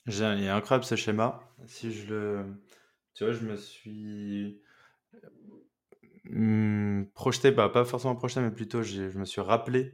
Il 0.08 0.22
est 0.22 0.50
incroyable 0.50 0.86
ce 0.86 0.96
schéma. 0.96 1.42
Si 1.68 1.92
je 1.92 2.08
le... 2.08 2.46
Tu 3.16 3.26
vois, 3.26 3.34
je 3.34 3.42
me 3.42 3.58
suis 3.58 4.62
Mmh, 6.30 7.06
projeté, 7.14 7.52
bah, 7.52 7.70
pas 7.70 7.86
forcément 7.86 8.16
projeté, 8.16 8.42
mais 8.42 8.52
plutôt 8.52 8.82
je 8.82 9.18
me 9.18 9.26
suis 9.26 9.42
rappelé 9.42 9.94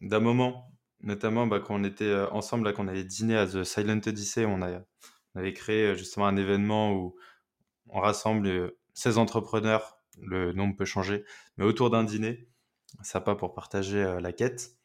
d'un 0.00 0.20
moment, 0.20 0.72
notamment 1.00 1.46
bah, 1.46 1.60
quand 1.60 1.74
on 1.74 1.84
était 1.84 2.04
euh, 2.04 2.30
ensemble, 2.30 2.64
là, 2.64 2.72
qu'on 2.72 2.88
avait 2.88 3.04
dîné 3.04 3.36
à 3.36 3.46
The 3.46 3.64
Silent 3.64 4.00
Odyssey, 4.06 4.44
on, 4.46 4.62
avait 4.62 5.52
créé 5.52 5.88
euh, 5.88 5.94
justement 5.94 6.26
un 6.26 6.36
événement 6.36 6.92
où 6.92 7.16
on 7.88 8.00
rassemble 8.00 8.72
16 8.94 9.18
euh, 9.18 9.20
entrepreneurs, 9.20 9.98
le 10.20 10.52
nombre 10.52 10.76
peut 10.76 10.84
changer, 10.84 11.24
mais 11.56 11.64
autour 11.64 11.90
d'un 11.90 12.04
dîner, 12.04 12.48
sympa 13.02 13.34
pour 13.34 13.52
partager 13.54 14.18
la 14.20 14.32
quête. 14.32 14.76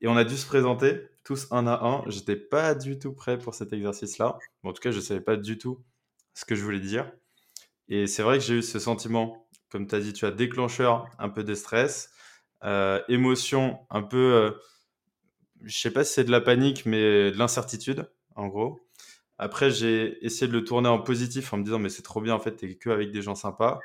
Et 0.00 0.08
on 0.08 0.16
a 0.16 0.24
dû 0.24 0.36
se 0.36 0.46
présenter 0.46 1.00
tous 1.24 1.48
un 1.50 1.66
à 1.66 1.82
un. 1.84 2.04
J'étais 2.08 2.36
pas 2.36 2.74
du 2.74 2.98
tout 2.98 3.14
prêt 3.14 3.38
pour 3.38 3.54
cet 3.54 3.72
exercice-là. 3.72 4.38
en 4.62 4.72
tout 4.72 4.82
cas, 4.82 4.90
je 4.90 5.00
savais 5.00 5.22
pas 5.22 5.36
du 5.36 5.58
tout 5.58 5.82
ce 6.34 6.44
que 6.44 6.54
je 6.54 6.62
voulais 6.62 6.80
dire. 6.80 7.10
Et 7.88 8.06
c'est 8.06 8.22
vrai 8.22 8.38
que 8.38 8.44
j'ai 8.44 8.56
eu 8.56 8.62
ce 8.62 8.78
sentiment 8.78 9.47
comme 9.70 9.86
tu 9.86 9.94
as 9.94 10.00
dit, 10.00 10.12
tu 10.12 10.26
as 10.26 10.30
déclencheur, 10.30 11.06
un 11.18 11.28
peu 11.28 11.44
de 11.44 11.54
stress, 11.54 12.10
euh, 12.64 13.00
émotion, 13.08 13.78
un 13.90 14.02
peu, 14.02 14.34
euh, 14.34 14.50
je 15.62 15.78
sais 15.78 15.90
pas 15.90 16.04
si 16.04 16.14
c'est 16.14 16.24
de 16.24 16.30
la 16.30 16.40
panique, 16.40 16.86
mais 16.86 17.30
de 17.30 17.36
l'incertitude, 17.38 18.10
en 18.34 18.48
gros. 18.48 18.80
Après, 19.38 19.70
j'ai 19.70 20.24
essayé 20.24 20.48
de 20.48 20.52
le 20.52 20.64
tourner 20.64 20.88
en 20.88 20.98
positif 20.98 21.52
en 21.52 21.58
me 21.58 21.64
disant, 21.64 21.78
mais 21.78 21.88
c'est 21.88 22.02
trop 22.02 22.20
bien, 22.20 22.34
en 22.34 22.40
fait, 22.40 22.56
tu 22.56 22.76
que 22.76 22.90
avec 22.90 23.12
des 23.12 23.22
gens 23.22 23.36
sympas. 23.36 23.78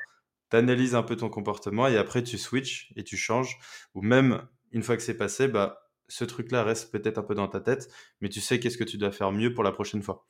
Tu 0.50 0.56
analyses 0.56 0.94
un 0.94 1.02
peu 1.02 1.16
ton 1.16 1.28
comportement 1.28 1.86
et 1.86 1.96
après, 1.96 2.22
tu 2.22 2.38
switches 2.38 2.92
et 2.96 3.04
tu 3.04 3.16
changes. 3.16 3.58
Ou 3.94 4.02
même, 4.02 4.46
une 4.72 4.82
fois 4.82 4.96
que 4.96 5.02
c'est 5.02 5.16
passé, 5.16 5.46
bah, 5.46 5.84
ce 6.08 6.24
truc-là 6.24 6.64
reste 6.64 6.90
peut-être 6.90 7.18
un 7.18 7.22
peu 7.22 7.34
dans 7.34 7.48
ta 7.48 7.60
tête, 7.60 7.88
mais 8.20 8.28
tu 8.28 8.40
sais 8.40 8.58
qu'est-ce 8.60 8.76
que 8.76 8.84
tu 8.84 8.98
dois 8.98 9.12
faire 9.12 9.32
mieux 9.32 9.54
pour 9.54 9.64
la 9.64 9.72
prochaine 9.72 10.02
fois. 10.02 10.26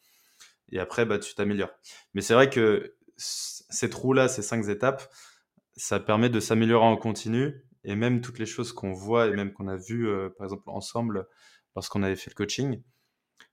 Et 0.70 0.78
après, 0.78 1.06
bah, 1.06 1.18
tu 1.18 1.34
t'améliores. 1.34 1.72
Mais 2.12 2.20
c'est 2.20 2.34
vrai 2.34 2.50
que 2.50 2.94
ces 3.16 3.88
trous-là, 3.88 4.28
ces 4.28 4.42
cinq 4.42 4.68
étapes, 4.68 5.10
ça 5.76 6.00
permet 6.00 6.30
de 6.30 6.40
s'améliorer 6.40 6.84
en 6.86 6.96
continu 6.96 7.64
et 7.84 7.96
même 7.96 8.20
toutes 8.20 8.38
les 8.38 8.46
choses 8.46 8.72
qu'on 8.72 8.92
voit 8.92 9.26
et 9.26 9.32
même 9.32 9.52
qu'on 9.52 9.68
a 9.68 9.76
vues, 9.76 10.08
euh, 10.08 10.30
par 10.30 10.46
exemple, 10.46 10.64
ensemble 10.70 11.28
lorsqu'on 11.76 12.02
avait 12.02 12.16
fait 12.16 12.30
le 12.30 12.34
coaching, 12.34 12.82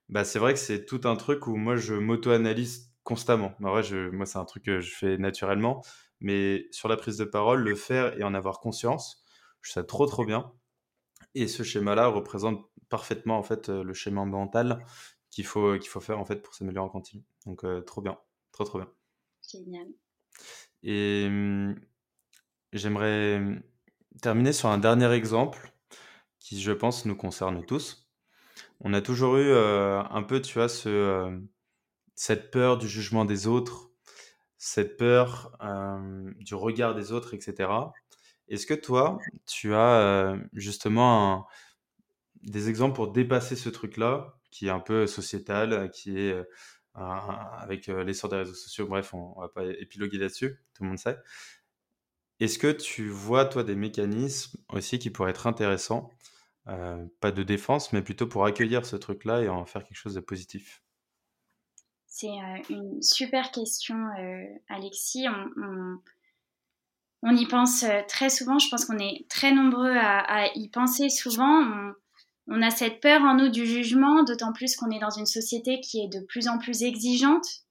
bah, 0.08 0.24
c'est 0.24 0.38
vrai 0.38 0.54
que 0.54 0.60
c'est 0.60 0.84
tout 0.84 1.00
un 1.04 1.16
truc 1.16 1.46
où 1.46 1.56
moi, 1.56 1.76
je 1.76 1.94
m'auto-analyse 1.94 2.92
constamment. 3.04 3.54
En 3.62 3.70
vrai, 3.70 3.82
je, 3.82 4.10
moi, 4.10 4.26
c'est 4.26 4.38
un 4.38 4.44
truc 4.44 4.64
que 4.64 4.80
je 4.80 4.94
fais 4.94 5.18
naturellement, 5.18 5.82
mais 6.20 6.66
sur 6.70 6.88
la 6.88 6.96
prise 6.96 7.16
de 7.16 7.24
parole, 7.24 7.62
le 7.62 7.74
faire 7.74 8.18
et 8.18 8.22
en 8.22 8.34
avoir 8.34 8.60
conscience, 8.60 9.24
je 9.60 9.70
trouve 9.70 9.82
ça 9.82 9.84
trop, 9.86 10.06
trop 10.06 10.24
bien. 10.24 10.52
Et 11.34 11.48
ce 11.48 11.62
schéma-là 11.62 12.08
représente 12.08 12.66
parfaitement, 12.88 13.38
en 13.38 13.42
fait, 13.42 13.68
le 13.68 13.94
schéma 13.94 14.24
mental 14.24 14.84
qu'il 15.30 15.46
faut, 15.46 15.78
qu'il 15.78 15.88
faut 15.88 16.00
faire, 16.00 16.18
en 16.18 16.24
fait, 16.24 16.42
pour 16.42 16.54
s'améliorer 16.54 16.86
en 16.86 16.90
continu. 16.90 17.24
Donc, 17.46 17.64
euh, 17.64 17.80
trop 17.80 18.02
bien. 18.02 18.18
Trop, 18.52 18.64
trop 18.64 18.78
bien. 18.78 18.90
Génial. 19.42 19.88
Et 20.82 21.26
hum, 21.28 21.76
J'aimerais 22.72 23.38
mmh, 23.38 23.62
terminer 24.22 24.52
sur 24.52 24.68
un 24.68 24.78
dernier 24.78 25.12
exemple 25.12 25.72
qui, 26.38 26.60
je 26.60 26.72
pense, 26.72 27.04
nous 27.04 27.16
concerne 27.16 27.64
tous. 27.64 28.08
On 28.80 28.94
a 28.94 29.00
toujours 29.00 29.36
eu 29.36 29.52
un 29.54 30.22
peu, 30.24 30.40
tu 30.40 30.54
vois, 30.54 30.68
ce, 30.68 31.40
cette 32.14 32.50
peur 32.50 32.78
du 32.78 32.88
jugement 32.88 33.24
des 33.24 33.46
autres, 33.46 33.90
cette 34.58 34.96
peur 34.96 35.56
du 36.40 36.54
regard 36.54 36.94
des 36.94 37.12
autres, 37.12 37.34
etc. 37.34 37.70
Est-ce 38.48 38.66
que 38.66 38.74
toi, 38.74 39.18
tu 39.46 39.74
as 39.74 40.36
justement 40.52 41.46
des 42.42 42.68
exemples 42.68 42.96
pour 42.96 43.12
dépasser 43.12 43.54
ce 43.54 43.68
truc-là, 43.68 44.34
qui 44.50 44.66
est 44.66 44.70
un 44.70 44.80
peu 44.80 45.06
sociétal, 45.06 45.90
qui 45.90 46.18
est 46.18 46.36
avec 46.94 47.86
l'essor 47.86 48.30
des 48.30 48.36
réseaux 48.36 48.54
sociaux, 48.54 48.86
bref, 48.86 49.14
on, 49.14 49.34
ne 49.36 49.42
va 49.42 49.48
pas 49.48 49.64
épiloguer 49.64 50.18
là-dessus, 50.18 50.58
tout 50.74 50.82
le 50.82 50.88
monde 50.88 50.98
sait. 50.98 51.18
Est-ce 52.42 52.58
que 52.58 52.72
tu 52.72 53.08
vois, 53.08 53.44
toi, 53.44 53.62
des 53.62 53.76
mécanismes 53.76 54.58
aussi 54.68 54.98
qui 54.98 55.10
pourraient 55.10 55.30
être 55.30 55.46
intéressants, 55.46 56.10
pas 56.64 57.30
de 57.30 57.42
défense, 57.42 57.92
mais 57.92 58.02
plutôt 58.02 58.26
pour 58.26 58.44
accueillir 58.44 58.84
ce 58.84 58.96
truc-là 58.96 59.42
et 59.42 59.48
en 59.48 59.64
faire 59.64 59.84
quelque 59.84 59.96
chose 59.96 60.14
de 60.14 60.20
positif? 60.20 60.82
C'est 62.06 62.34
une 62.68 63.00
super 63.00 63.52
question, 63.52 63.96
Alexis. 64.68 65.26
On, 67.22 67.36
y 67.36 67.46
pense 67.46 67.84
très 68.08 68.28
souvent. 68.28 68.58
Je 68.58 68.68
pense 68.70 68.86
qu'on 68.86 68.98
est 68.98 69.24
très 69.28 69.52
nombreux 69.52 69.96
à, 69.96 70.48
y 70.56 70.68
penser 70.68 71.10
souvent 71.10 71.92
on 72.48 72.60
a 72.60 72.70
cette 72.70 73.00
peur 73.00 73.22
en 73.22 73.36
nous 73.36 73.48
du 73.50 73.66
jugement, 73.66 74.24
d'autant 74.24 74.52
plus 74.52 74.76
qu'on 74.76 74.90
est 74.90 74.98
dans 74.98 75.10
une 75.10 75.26
société 75.26 75.80
qui 75.80 76.00
est 76.00 76.08
de 76.08 76.24
plus 76.26 76.48
en 76.48 76.58
plus 76.58 76.82
exigeante. 76.82 77.61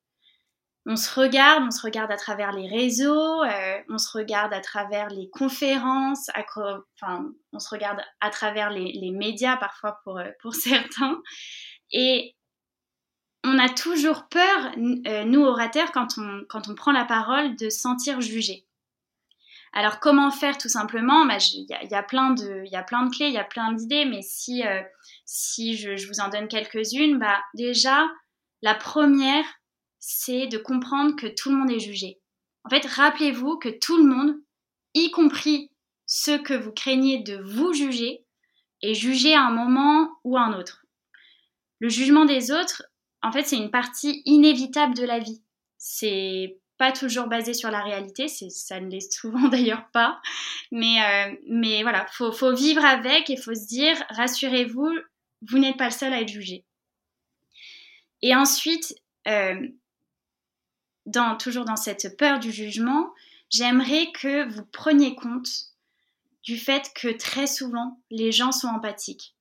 On 0.87 0.95
se 0.95 1.19
regarde, 1.19 1.63
on 1.63 1.71
se 1.71 1.83
regarde 1.83 2.11
à 2.11 2.17
travers 2.17 2.51
les 2.53 2.67
réseaux, 2.67 3.43
euh, 3.43 3.77
on 3.87 3.99
se 3.99 4.17
regarde 4.17 4.51
à 4.51 4.61
travers 4.61 5.09
les 5.09 5.29
conférences, 5.29 6.31
enfin, 6.95 7.31
on 7.53 7.59
se 7.59 7.69
regarde 7.69 8.01
à 8.19 8.31
travers 8.31 8.71
les, 8.71 9.11
médias 9.11 9.57
parfois 9.57 9.99
pour, 10.03 10.17
euh, 10.17 10.31
pour 10.41 10.55
certains. 10.55 11.21
Et 11.91 12.35
on 13.43 13.59
a 13.59 13.69
toujours 13.69 14.27
peur, 14.27 14.71
euh, 15.07 15.23
nous 15.23 15.43
orateurs, 15.43 15.91
quand 15.91 16.17
on, 16.17 16.45
quand 16.49 16.67
on 16.67 16.73
prend 16.73 16.91
la 16.91 17.05
parole, 17.05 17.55
de 17.57 17.69
sentir 17.69 18.19
jugé. 18.19 18.65
Alors 19.73 19.99
comment 19.99 20.31
faire 20.31 20.57
tout 20.57 20.67
simplement? 20.67 21.25
Bah, 21.25 21.37
Il 21.53 21.67
y, 21.69 21.95
a, 21.95 22.03
plein 22.03 22.31
de, 22.31 22.65
y 22.65 22.75
a 22.75 22.83
plein 22.83 23.05
de 23.05 23.15
clés, 23.15 23.27
il 23.27 23.33
y 23.33 23.37
a 23.37 23.43
plein 23.43 23.71
d'idées, 23.71 24.05
mais 24.05 24.21
si, 24.23 24.63
si 25.25 25.77
je, 25.77 26.07
vous 26.07 26.19
en 26.19 26.27
donne 26.27 26.47
quelques-unes, 26.47 27.19
bah, 27.19 27.39
déjà, 27.53 28.09
la 28.63 28.75
première, 28.75 29.45
c'est 30.01 30.47
de 30.47 30.57
comprendre 30.57 31.15
que 31.15 31.27
tout 31.27 31.51
le 31.51 31.55
monde 31.55 31.71
est 31.71 31.79
jugé. 31.79 32.19
En 32.65 32.69
fait, 32.69 32.85
rappelez-vous 32.85 33.57
que 33.57 33.69
tout 33.69 33.97
le 33.97 34.03
monde, 34.03 34.35
y 34.93 35.11
compris 35.11 35.71
ceux 36.05 36.39
que 36.39 36.55
vous 36.55 36.71
craignez 36.71 37.19
de 37.19 37.37
vous 37.37 37.71
juger, 37.71 38.25
est 38.81 38.95
jugé 38.95 39.33
à 39.33 39.43
un 39.43 39.51
moment 39.51 40.09
ou 40.23 40.35
à 40.35 40.41
un 40.41 40.59
autre. 40.59 40.85
Le 41.79 41.87
jugement 41.87 42.25
des 42.25 42.51
autres, 42.51 42.83
en 43.21 43.31
fait, 43.31 43.43
c'est 43.43 43.57
une 43.57 43.71
partie 43.71 44.23
inévitable 44.25 44.95
de 44.95 45.03
la 45.03 45.19
vie. 45.19 45.43
C'est 45.77 46.59
pas 46.77 46.91
toujours 46.91 47.27
basé 47.27 47.53
sur 47.53 47.69
la 47.69 47.83
réalité, 47.83 48.27
ça 48.27 48.79
ne 48.79 48.89
l'est 48.89 49.13
souvent 49.13 49.47
d'ailleurs 49.49 49.87
pas. 49.91 50.19
Mais, 50.71 50.99
euh, 51.03 51.35
mais 51.47 51.83
voilà, 51.83 52.07
faut, 52.07 52.31
faut 52.31 52.55
vivre 52.55 52.83
avec 52.83 53.29
et 53.29 53.37
faut 53.37 53.53
se 53.53 53.67
dire, 53.67 53.95
rassurez-vous, 54.09 54.89
vous, 55.47 55.59
n'êtes 55.59 55.77
pas 55.77 55.85
le 55.85 55.91
seul 55.91 56.11
à 56.11 56.21
être 56.21 56.29
jugé. 56.29 56.65
Et 58.23 58.35
ensuite, 58.35 58.95
euh, 59.27 59.67
toujours 61.39 61.65
dans 61.65 61.75
cette 61.75 62.17
peur 62.17 62.39
du 62.39 62.51
jugement, 62.51 63.13
j'aimerais 63.49 64.11
que 64.13 64.47
vous 64.49 64.65
preniez 64.65 65.15
compte 65.15 65.49
du 66.43 66.57
fait 66.57 66.91
que 66.95 67.09
très 67.09 67.47
souvent, 67.47 67.99
les 68.09 68.31
gens 68.31 68.51
sont 68.51 68.67
empathiques. 68.67 69.35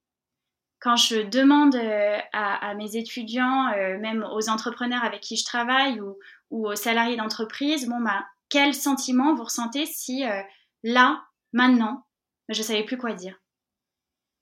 Quand 0.80 0.96
je 0.96 1.22
demande 1.22 1.74
euh, 1.74 2.18
à, 2.32 2.74
mes 2.74 2.96
étudiants, 2.96 3.66
même 4.00 4.26
aux 4.32 4.48
entrepreneurs 4.48 5.04
avec 5.04 5.20
qui 5.20 5.36
je 5.36 5.44
travaille 5.44 6.00
ou, 6.00 6.18
ou 6.50 6.68
aux 6.68 6.76
salariés 6.76 7.16
d'entreprise, 7.16 7.86
bon 7.86 8.00
bah 8.00 8.24
quel 8.50 8.74
sentiment 8.74 9.34
vous 9.34 9.44
ressentez 9.44 9.86
si 9.86 10.26
euh, 10.26 10.42
là, 10.82 11.24
maintenant, 11.52 12.04
je 12.48 12.58
ne 12.58 12.64
savais 12.64 12.84
plus 12.84 12.98
quoi 12.98 13.14
dire? 13.14 13.36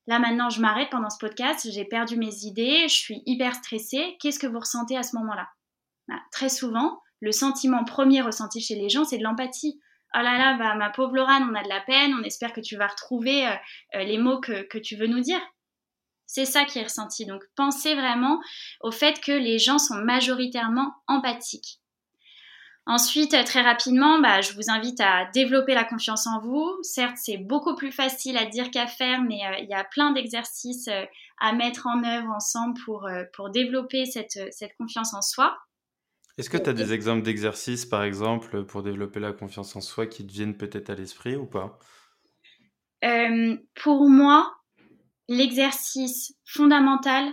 Là 0.07 0.19
maintenant, 0.19 0.49
je 0.49 0.61
m'arrête 0.61 0.89
pendant 0.91 1.11
ce 1.11 1.19
podcast, 1.19 1.71
j'ai 1.71 1.85
perdu 1.85 2.17
mes 2.17 2.45
idées, 2.45 2.89
je 2.89 2.95
suis 2.95 3.23
hyper 3.27 3.55
stressée. 3.55 4.17
Qu'est-ce 4.19 4.39
que 4.39 4.47
vous 4.47 4.59
ressentez 4.59 4.97
à 4.97 5.03
ce 5.03 5.15
moment-là? 5.17 5.49
Bah, 6.09 6.19
Très 6.33 6.49
souvent, 6.49 7.03
le 7.21 7.33
sentiment 7.33 7.85
premier 7.85 8.21
ressenti 8.23 8.61
chez 8.61 8.75
les 8.75 8.89
gens, 8.89 9.05
c'est 9.05 9.19
de 9.19 9.25
l'empathie. 9.25 9.81
Oh 10.15 10.21
là 10.21 10.39
là, 10.39 10.57
bah, 10.57 10.75
ma 10.75 10.91
pauvre 10.91 11.15
Laurent, 11.15 11.43
on 11.51 11.55
a 11.55 11.63
de 11.63 11.69
la 11.69 11.81
peine, 11.81 12.15
on 12.15 12.23
espère 12.23 12.53
que 12.53 12.63
tu 12.63 12.77
vas 12.77 12.87
retrouver 12.87 13.47
euh, 13.47 13.53
euh, 13.97 14.05
les 14.05 14.17
mots 14.17 14.41
que, 14.41 14.79
tu 14.79 14.97
veux 14.97 15.07
nous 15.07 15.21
dire. 15.21 15.41
C'est 16.27 16.47
ça 16.47 16.65
qui 16.65 16.79
est 16.79 16.85
ressenti. 16.85 17.27
Donc 17.27 17.43
pensez 17.57 17.95
vraiment 17.95 18.41
au 18.81 18.91
fait 18.91 19.21
que 19.21 19.33
les 19.33 19.59
gens 19.59 19.79
sont 19.79 19.97
majoritairement 19.97 20.95
empathiques. 21.07 21.81
Ensuite, 22.87 23.35
euh, 23.35 23.45
très 23.45 23.61
rapidement, 23.61 24.19
bah, 24.19 24.41
je 24.41 24.55
vous 24.55 24.71
invite 24.71 24.99
à 25.01 25.27
développer 25.35 25.75
la 25.75 25.85
confiance 25.85 26.27
en 26.27 26.41
vous. 26.41 26.75
Certes, 26.83 27.19
c'est 27.19 27.37
beaucoup 27.37 27.75
plus 27.75 27.93
facile 27.93 28.39
à 28.39 28.47
dire 28.47 28.71
qu'à 28.71 28.87
faire, 28.87 29.21
mais 29.21 29.41
il 29.61 29.69
y 29.69 29.75
a 29.75 29.85
plein 29.85 30.13
d'exercices 30.13 30.89
à 31.39 31.53
mettre 31.53 31.87
en 31.87 32.03
œuvre 32.03 32.31
ensemble 32.31 32.81
pour, 32.83 33.07
pour 33.35 33.51
développer 33.51 34.07
cette 34.07 34.77
confiance 34.79 35.13
en 35.13 35.21
soi. 35.21 35.59
Est-ce 36.39 36.51
que 36.51 36.57
tu 36.57 36.71
as 36.71 36.73
des 36.73 36.93
exemples 36.93 37.23
d'exercices, 37.23 37.85
par 37.85 38.05
exemple, 38.05 38.65
pour 38.65 38.83
développer 38.83 39.21
la 39.21 39.33
confiance 39.33 39.75
en 39.77 39.81
soi 39.81 40.07
qui 40.07 40.27
te 40.27 40.33
viennent 40.33 40.57
peut-être 40.57 40.91
à 40.91 40.95
l'esprit 40.95 41.37
ou 41.37 41.47
pas? 41.47 41.79
Pour 43.75 44.09
moi, 44.09 44.55
l'exercice 45.29 46.35
fondamental 46.45 47.33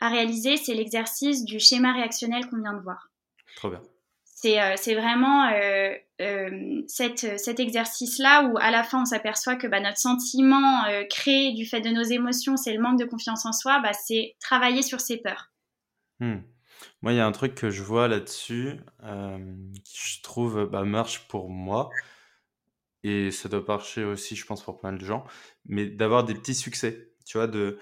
à 0.00 0.08
réaliser, 0.08 0.56
c'est 0.56 0.74
l'exercice 0.74 1.44
du 1.44 1.60
schéma 1.60 1.92
réactionnel 1.92 2.48
qu'on 2.48 2.60
vient 2.60 2.74
de 2.74 2.82
voir. 2.82 3.10
Trop 3.56 3.70
bien. 3.70 3.82
Euh, 4.44 4.74
c'est 4.76 4.94
vraiment 4.94 5.48
euh, 5.48 5.92
euh, 6.20 6.82
cet 6.86 7.58
exercice-là 7.60 8.44
où 8.44 8.58
à 8.58 8.70
la 8.70 8.84
fin 8.84 9.02
on 9.02 9.04
s'aperçoit 9.04 9.56
que 9.56 9.66
bah, 9.66 9.80
notre 9.80 9.98
sentiment 9.98 10.84
créé 11.10 11.52
du 11.54 11.66
fait 11.66 11.80
de 11.80 11.90
nos 11.90 12.02
émotions, 12.02 12.56
c'est 12.56 12.72
le 12.72 12.80
manque 12.80 13.00
de 13.00 13.04
confiance 13.04 13.44
en 13.46 13.52
soi, 13.52 13.80
bah, 13.80 13.92
c'est 13.92 14.36
travailler 14.40 14.82
sur 14.82 15.00
ses 15.00 15.18
peurs. 15.18 15.50
Hmm. 16.20 16.38
Moi, 17.02 17.12
il 17.12 17.16
y 17.16 17.20
a 17.20 17.26
un 17.26 17.32
truc 17.32 17.54
que 17.54 17.70
je 17.70 17.82
vois 17.82 18.08
là-dessus 18.08 18.80
qui 19.84 19.98
je 20.16 20.22
trouve 20.22 20.66
bah, 20.66 20.84
marche 20.84 21.28
pour 21.28 21.48
moi. 21.50 21.90
Et 23.04 23.30
ça 23.30 23.48
doit 23.48 23.64
marcher 23.66 24.04
aussi, 24.04 24.34
je 24.36 24.44
pense, 24.44 24.62
pour 24.62 24.78
plein 24.80 24.92
de 24.92 25.04
gens, 25.04 25.24
mais 25.66 25.86
d'avoir 25.86 26.24
des 26.24 26.34
petits 26.34 26.54
succès, 26.54 27.12
tu 27.24 27.38
vois, 27.38 27.46
de 27.46 27.78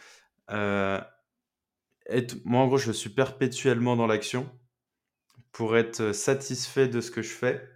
être... 2.06 2.36
Moi, 2.44 2.60
en 2.60 2.66
gros, 2.68 2.78
je 2.78 2.92
suis 2.92 3.10
perpétuellement 3.10 3.96
dans 3.96 4.06
l'action 4.06 4.50
pour 5.52 5.76
être 5.76 6.12
satisfait 6.12 6.86
de 6.86 7.00
ce 7.00 7.10
que 7.10 7.22
je 7.22 7.32
fais 7.32 7.66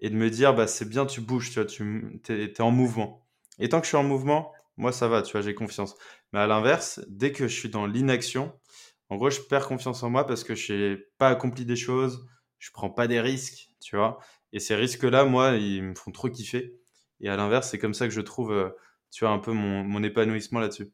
et 0.00 0.08
de 0.08 0.16
me 0.16 0.30
dire 0.30 0.54
bah 0.54 0.66
c'est 0.66 0.88
bien 0.88 1.04
tu 1.04 1.20
bouges 1.20 1.50
tu 1.50 1.60
vois 1.60 1.66
tu 1.66 2.20
es, 2.28 2.60
en 2.62 2.70
mouvement. 2.70 3.26
Et 3.58 3.68
tant 3.68 3.80
que 3.80 3.84
je 3.84 3.88
suis 3.88 3.98
en 3.98 4.02
mouvement 4.02 4.50
moi 4.78 4.92
ça 4.92 5.08
va 5.08 5.20
tu 5.20 5.32
vois 5.32 5.42
j'ai 5.42 5.54
confiance. 5.54 5.94
Mais 6.32 6.40
à 6.40 6.46
l'inverse 6.46 7.00
dès 7.08 7.32
que 7.32 7.48
je 7.48 7.54
suis 7.54 7.68
dans 7.68 7.86
l'inaction 7.86 8.52
en 9.12 9.16
gros 9.16 9.30
je 9.30 9.40
perds 9.42 9.68
confiance 9.68 10.02
en 10.02 10.10
moi 10.10 10.26
parce 10.26 10.42
que 10.42 10.54
je 10.54 10.72
n'ai 10.72 10.96
pas 11.18 11.28
accompli 11.28 11.64
des 11.66 11.76
choses 11.76 12.26
je 12.58 12.70
prends 12.72 12.90
pas 12.90 13.06
des 13.06 13.20
risques 13.20 13.68
tu 13.80 13.96
vois 13.96 14.18
et 14.52 14.58
ces 14.58 14.74
risques 14.74 15.02
là 15.02 15.24
moi 15.24 15.56
ils 15.56 15.82
me 15.82 15.94
font 15.94 16.12
trop 16.12 16.30
kiffer 16.30 16.80
et 17.20 17.28
à 17.28 17.36
l'inverse 17.36 17.68
c'est 17.70 17.78
comme 17.78 17.94
ça 17.94 18.08
que 18.08 18.14
je 18.14 18.22
trouve 18.22 18.52
euh, 18.52 18.70
tu 19.10 19.24
vois 19.24 19.34
un 19.34 19.38
peu 19.38 19.52
mon, 19.52 19.84
mon 19.84 20.02
épanouissement 20.02 20.60
là-dessus 20.60 20.90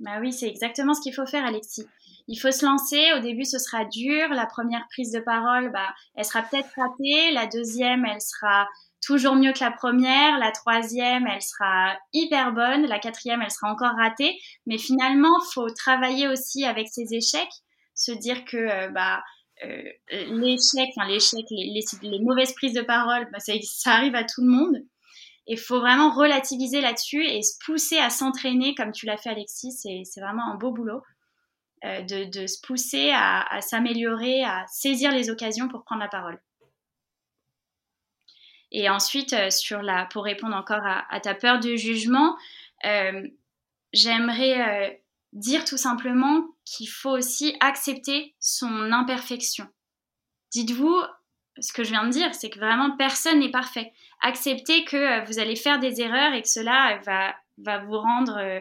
bah 0.00 0.18
oui 0.20 0.32
c'est 0.32 0.48
exactement 0.48 0.94
ce 0.94 1.00
qu'il 1.00 1.14
faut 1.14 1.26
faire 1.26 1.44
Alexis 1.44 1.86
il 2.26 2.36
faut 2.36 2.50
se 2.50 2.64
lancer. 2.64 3.12
Au 3.16 3.20
début, 3.20 3.44
ce 3.44 3.58
sera 3.58 3.84
dur. 3.84 4.28
La 4.30 4.46
première 4.46 4.86
prise 4.88 5.12
de 5.12 5.20
parole, 5.20 5.70
bah, 5.72 5.94
elle 6.14 6.24
sera 6.24 6.42
peut-être 6.42 6.70
ratée. 6.76 7.32
La 7.32 7.46
deuxième, 7.46 8.04
elle 8.06 8.20
sera 8.20 8.68
toujours 9.04 9.34
mieux 9.34 9.52
que 9.52 9.60
la 9.60 9.70
première. 9.70 10.38
La 10.38 10.50
troisième, 10.50 11.26
elle 11.26 11.42
sera 11.42 11.96
hyper 12.12 12.52
bonne. 12.52 12.86
La 12.86 12.98
quatrième, 12.98 13.42
elle 13.42 13.50
sera 13.50 13.70
encore 13.70 13.94
ratée. 13.96 14.38
Mais 14.66 14.78
finalement, 14.78 15.40
faut 15.52 15.68
travailler 15.70 16.28
aussi 16.28 16.64
avec 16.64 16.88
ces 16.88 17.14
échecs, 17.14 17.52
se 17.94 18.12
dire 18.12 18.44
que 18.44 18.56
euh, 18.56 18.88
bah 18.88 19.22
euh, 19.64 19.82
enfin 20.12 21.06
l'échec, 21.06 21.44
les, 21.50 21.84
les, 22.02 22.20
mauvaises 22.20 22.52
prises 22.54 22.74
de 22.74 22.82
parole, 22.82 23.28
bah, 23.32 23.38
ça, 23.38 23.90
arrive 23.92 24.14
à 24.14 24.24
tout 24.24 24.42
le 24.42 24.48
monde. 24.48 24.76
Il 25.46 25.58
faut 25.58 25.78
vraiment 25.78 26.10
relativiser 26.10 26.80
là-dessus 26.80 27.24
et 27.24 27.42
se 27.42 27.56
pousser 27.64 27.98
à 27.98 28.10
s'entraîner 28.10 28.74
comme 28.74 28.92
tu 28.92 29.06
l'as 29.06 29.18
fait 29.18 29.30
Alexis. 29.30 29.72
C'est 29.72 30.20
vraiment 30.20 30.50
un 30.50 30.56
beau 30.56 30.72
boulot. 30.72 31.02
Euh, 31.84 32.00
de, 32.00 32.46
se 32.46 32.56
pousser 32.66 33.10
à, 33.12 33.60
s'améliorer, 33.60 34.42
à 34.42 34.64
saisir 34.68 35.12
les 35.12 35.28
occasions 35.28 35.68
pour 35.68 35.84
prendre 35.84 36.00
la 36.00 36.08
parole. 36.08 36.40
Et 38.76 38.90
ensuite, 38.90 39.32
euh, 39.32 39.48
pour 40.10 40.24
répondre 40.24 40.56
encore 40.56 40.82
à, 40.84 41.20
ta 41.20 41.34
peur 41.34 41.60
du 41.60 41.78
jugement, 41.78 42.36
euh, 42.84 43.26
j'aimerais 43.92 45.00
dire 45.32 45.64
tout 45.64 45.76
simplement 45.76 46.44
qu'il 46.64 46.88
faut 46.88 47.12
aussi 47.12 47.56
accepter 47.60 48.34
son 48.40 48.90
imperfection. 48.90 49.68
Dites-vous, 50.50 51.00
ce 51.60 51.72
que 51.72 51.84
je 51.84 51.90
viens 51.90 52.04
de 52.04 52.10
dire, 52.10 52.34
c'est 52.34 52.50
que 52.50 52.58
vraiment 52.58 52.96
personne 52.96 53.38
n'est 53.38 53.50
parfait. 53.50 53.92
Acceptez 54.20 54.84
que 54.84 55.24
vous 55.26 55.38
allez 55.38 55.56
faire 55.56 55.78
des 55.78 56.00
erreurs 56.00 56.34
et 56.34 56.42
que 56.42 56.48
cela 56.48 57.00
va, 57.06 57.78
vous 57.78 57.98
rendre 57.98 58.60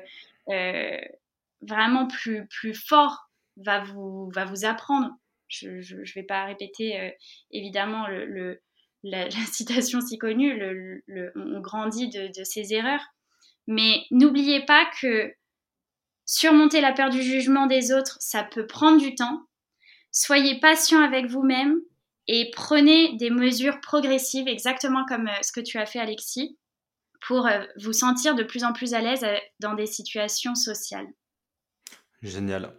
vraiment 1.61 2.05
plus, 2.05 2.75
fort 2.75 3.31
va 3.57 3.81
vous 3.81 4.31
apprendre. 4.63 5.09
je 5.47 5.69
ne 5.69 6.13
vais 6.13 6.23
pas 6.23 6.45
répéter 6.45 7.15
évidemment 7.49 8.07
le, 8.07 8.61
la, 9.29 9.29
citation 9.51 10.01
si 10.01 10.17
connue, 10.17 11.03
on 11.35 11.59
grandit 11.59 12.09
de, 12.09 12.43
ses 12.43 12.73
erreurs. 12.73 13.05
Mais 13.67 14.03
n'oubliez 14.11 14.65
pas 14.65 14.85
que 14.99 15.33
surmonter 16.25 16.81
la 16.81 16.93
peur 16.93 17.09
du 17.09 17.21
jugement 17.21 17.67
des 17.67 17.91
autres, 17.91 18.17
ça 18.19 18.43
peut 18.43 18.65
prendre 18.65 18.99
du 18.99 19.15
temps. 19.15 19.43
Soyez 20.11 20.59
patient 20.59 21.01
avec 21.01 21.27
vous-même 21.27 21.79
et 22.27 22.51
prenez 22.53 23.17
des 23.17 23.29
mesures 23.29 23.81
progressives, 23.81 24.47
exactement 24.47 25.05
comme 25.05 25.29
ce 25.41 25.51
que 25.51 25.59
tu 25.59 25.77
as 25.77 25.85
fait 25.85 25.99
Alexis, 25.99 26.57
pour 27.25 27.49
vous 27.81 27.93
sentir 27.93 28.35
de 28.35 28.43
plus 28.43 28.63
en 28.63 28.73
plus 28.73 28.93
à 28.93 29.01
l'aise 29.01 29.25
dans 29.59 29.73
des 29.73 29.85
situations 29.85 30.55
sociales. 30.55 31.07
Génial, 32.21 32.73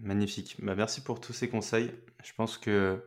magnifique. 0.00 0.56
Bah, 0.58 0.74
merci 0.74 1.02
pour 1.02 1.20
tous 1.20 1.32
ces 1.32 1.48
conseils. 1.48 1.92
Je 2.24 2.32
pense 2.32 2.58
que 2.58 3.00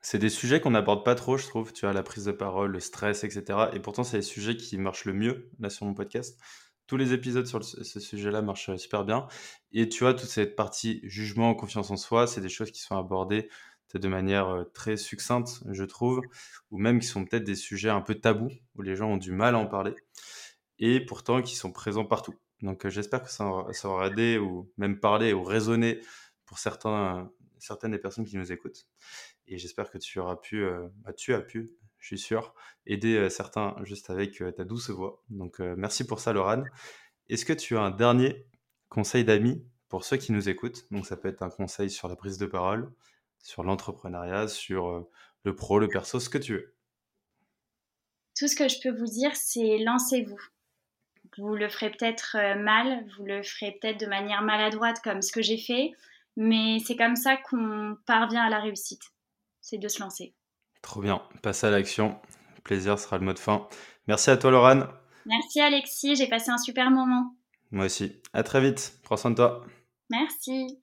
c'est 0.00 0.18
des 0.18 0.28
sujets 0.28 0.60
qu'on 0.60 0.70
n'aborde 0.70 1.04
pas 1.04 1.14
trop, 1.14 1.36
je 1.36 1.46
trouve. 1.46 1.72
Tu 1.72 1.86
as 1.86 1.92
la 1.92 2.02
prise 2.02 2.24
de 2.24 2.32
parole, 2.32 2.72
le 2.72 2.80
stress, 2.80 3.24
etc. 3.24 3.70
Et 3.72 3.80
pourtant, 3.80 4.04
c'est 4.04 4.18
les 4.18 4.22
sujets 4.22 4.56
qui 4.56 4.78
marchent 4.78 5.04
le 5.04 5.12
mieux 5.12 5.50
là 5.58 5.70
sur 5.70 5.86
mon 5.86 5.94
podcast. 5.94 6.38
Tous 6.86 6.96
les 6.96 7.12
épisodes 7.12 7.46
sur 7.46 7.62
ce 7.62 8.00
sujet-là 8.00 8.40
marchent 8.40 8.74
super 8.76 9.04
bien. 9.04 9.26
Et 9.72 9.88
tu 9.88 10.04
vois, 10.04 10.14
toute 10.14 10.28
cette 10.28 10.56
partie 10.56 11.00
jugement, 11.04 11.54
confiance 11.54 11.90
en 11.90 11.96
soi, 11.96 12.26
c'est 12.26 12.40
des 12.40 12.48
choses 12.48 12.70
qui 12.70 12.80
sont 12.80 12.96
abordées 12.96 13.48
de 13.94 14.08
manière 14.08 14.48
euh, 14.48 14.64
très 14.74 14.96
succincte, 14.96 15.62
je 15.70 15.84
trouve, 15.84 16.20
ou 16.70 16.78
même 16.78 17.00
qui 17.00 17.06
sont 17.06 17.24
peut-être 17.24 17.44
des 17.44 17.54
sujets 17.54 17.88
un 17.88 18.02
peu 18.02 18.14
tabous, 18.14 18.50
où 18.74 18.82
les 18.82 18.96
gens 18.96 19.08
ont 19.08 19.16
du 19.16 19.32
mal 19.32 19.54
à 19.54 19.58
en 19.58 19.66
parler, 19.66 19.94
et 20.78 21.00
pourtant 21.00 21.40
qui 21.40 21.56
sont 21.56 21.72
présents 21.72 22.04
partout. 22.04 22.34
Donc 22.60 22.84
euh, 22.84 22.90
j'espère 22.90 23.22
que 23.22 23.30
ça, 23.30 23.46
aura 23.84 24.08
aidé, 24.08 24.38
ou 24.38 24.70
même 24.76 25.00
parlé, 25.00 25.32
ou 25.32 25.42
raisonné 25.42 26.00
pour 26.44 26.58
certaines 26.58 27.30
des 27.90 27.98
personnes 27.98 28.26
qui 28.26 28.36
nous 28.36 28.52
écoutent. 28.52 28.86
Et 29.48 29.58
j'espère 29.58 29.90
que 29.90 29.98
tu 29.98 30.18
auras 30.18 30.36
pu, 30.36 30.62
euh, 30.62 30.88
bah, 30.98 31.12
tu 31.12 31.34
as 31.34 31.40
pu, 31.40 31.70
je 31.98 32.06
suis 32.06 32.18
sûr, 32.18 32.54
aider 32.86 33.28
certains 33.28 33.76
juste 33.82 34.10
avec 34.10 34.42
ta 34.56 34.64
douce 34.64 34.90
voix. 34.90 35.22
Donc 35.30 35.58
merci 35.58 36.06
pour 36.06 36.20
ça, 36.20 36.32
Laurent. 36.32 36.62
Est-ce 37.28 37.44
que 37.44 37.52
tu 37.52 37.76
as 37.76 37.80
un 37.80 37.90
dernier 37.90 38.46
conseil 38.88 39.24
d'amis 39.24 39.62
pour 39.88 40.04
ceux 40.04 40.16
qui 40.16 40.32
nous 40.32 40.48
écoutent? 40.48 40.86
Donc 40.90 41.06
ça 41.06 41.16
peut 41.16 41.28
être 41.28 41.42
un 41.42 41.50
conseil 41.50 41.90
sur 41.90 42.08
la 42.08 42.16
prise 42.16 42.38
de 42.38 42.46
parole, 42.46 42.90
sur 43.42 43.62
l'entrepreneuriat, 43.62 44.48
sur 44.48 44.88
euh, 44.88 45.10
le 45.44 45.54
pro, 45.54 45.78
le 45.78 45.88
perso, 45.88 46.20
ce 46.20 46.28
que 46.28 46.38
tu 46.38 46.54
veux. 46.54 46.74
Tout 48.38 48.48
ce 48.48 48.56
que 48.56 48.68
je 48.68 48.80
peux 48.82 48.96
vous 48.96 49.06
dire, 49.06 49.34
c'est 49.34 49.78
lancez-vous. 49.78 50.40
Vous 51.36 51.54
le 51.54 51.68
ferez 51.68 51.90
peut-être 51.90 52.36
euh, 52.38 52.54
mal, 52.54 53.06
vous 53.16 53.24
le 53.24 53.42
ferez 53.42 53.78
peut-être 53.80 54.00
de 54.00 54.06
manière 54.06 54.42
maladroite 54.42 55.00
comme 55.02 55.22
ce 55.22 55.32
que 55.32 55.42
j'ai 55.42 55.58
fait, 55.58 55.92
mais 56.36 56.78
c'est 56.80 56.96
comme 56.96 57.16
ça 57.16 57.36
qu'on 57.36 57.96
parvient 58.06 58.42
à 58.42 58.50
la 58.50 58.60
réussite. 58.60 59.02
C'est 59.60 59.78
de 59.78 59.88
se 59.88 60.00
lancer. 60.00 60.34
Trop 60.82 61.00
bien, 61.00 61.22
passe 61.42 61.64
à 61.64 61.70
l'action. 61.70 62.18
Plaisir 62.64 62.98
sera 62.98 63.18
le 63.18 63.24
mot 63.24 63.32
de 63.32 63.38
fin. 63.38 63.66
Merci 64.06 64.30
à 64.30 64.36
toi, 64.36 64.50
Laurent. 64.50 64.84
Merci, 65.26 65.60
Alexis. 65.60 66.16
J'ai 66.16 66.28
passé 66.28 66.50
un 66.50 66.58
super 66.58 66.90
moment. 66.90 67.34
Moi 67.70 67.86
aussi. 67.86 68.20
À 68.32 68.42
très 68.42 68.60
vite. 68.60 68.98
Prends 69.02 69.16
soin 69.16 69.30
de 69.30 69.36
toi. 69.36 69.64
Merci. 70.10 70.80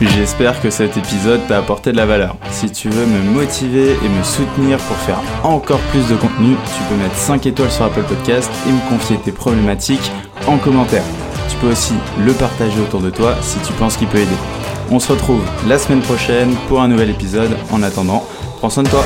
J'espère 0.00 0.60
que 0.60 0.70
cet 0.70 0.96
épisode 0.96 1.46
t'a 1.46 1.58
apporté 1.58 1.92
de 1.92 1.96
la 1.96 2.06
valeur. 2.06 2.36
Si 2.50 2.70
tu 2.70 2.88
veux 2.88 3.06
me 3.06 3.22
motiver 3.30 3.92
et 3.92 4.08
me 4.08 4.24
soutenir 4.24 4.78
pour 4.78 4.96
faire 4.96 5.20
encore 5.44 5.80
plus 5.90 6.08
de 6.08 6.16
contenu, 6.16 6.56
tu 6.76 6.82
peux 6.88 6.96
mettre 6.96 7.14
5 7.14 7.46
étoiles 7.46 7.70
sur 7.70 7.84
Apple 7.84 8.02
Podcast 8.02 8.50
et 8.66 8.72
me 8.72 8.88
confier 8.88 9.18
tes 9.20 9.30
problématiques 9.30 10.10
en 10.48 10.58
commentaire. 10.58 11.04
Tu 11.48 11.56
peux 11.58 11.70
aussi 11.70 11.94
le 12.18 12.32
partager 12.32 12.80
autour 12.80 13.02
de 13.02 13.10
toi 13.10 13.40
si 13.40 13.60
tu 13.60 13.72
penses 13.74 13.96
qu'il 13.96 14.08
peut 14.08 14.18
aider. 14.18 14.63
On 14.90 14.98
se 15.00 15.12
retrouve 15.12 15.42
la 15.66 15.78
semaine 15.78 16.02
prochaine 16.02 16.54
pour 16.68 16.80
un 16.80 16.88
nouvel 16.88 17.10
épisode. 17.10 17.56
En 17.72 17.82
attendant, 17.82 18.24
prends 18.58 18.70
soin 18.70 18.82
de 18.82 18.88
toi. 18.88 19.04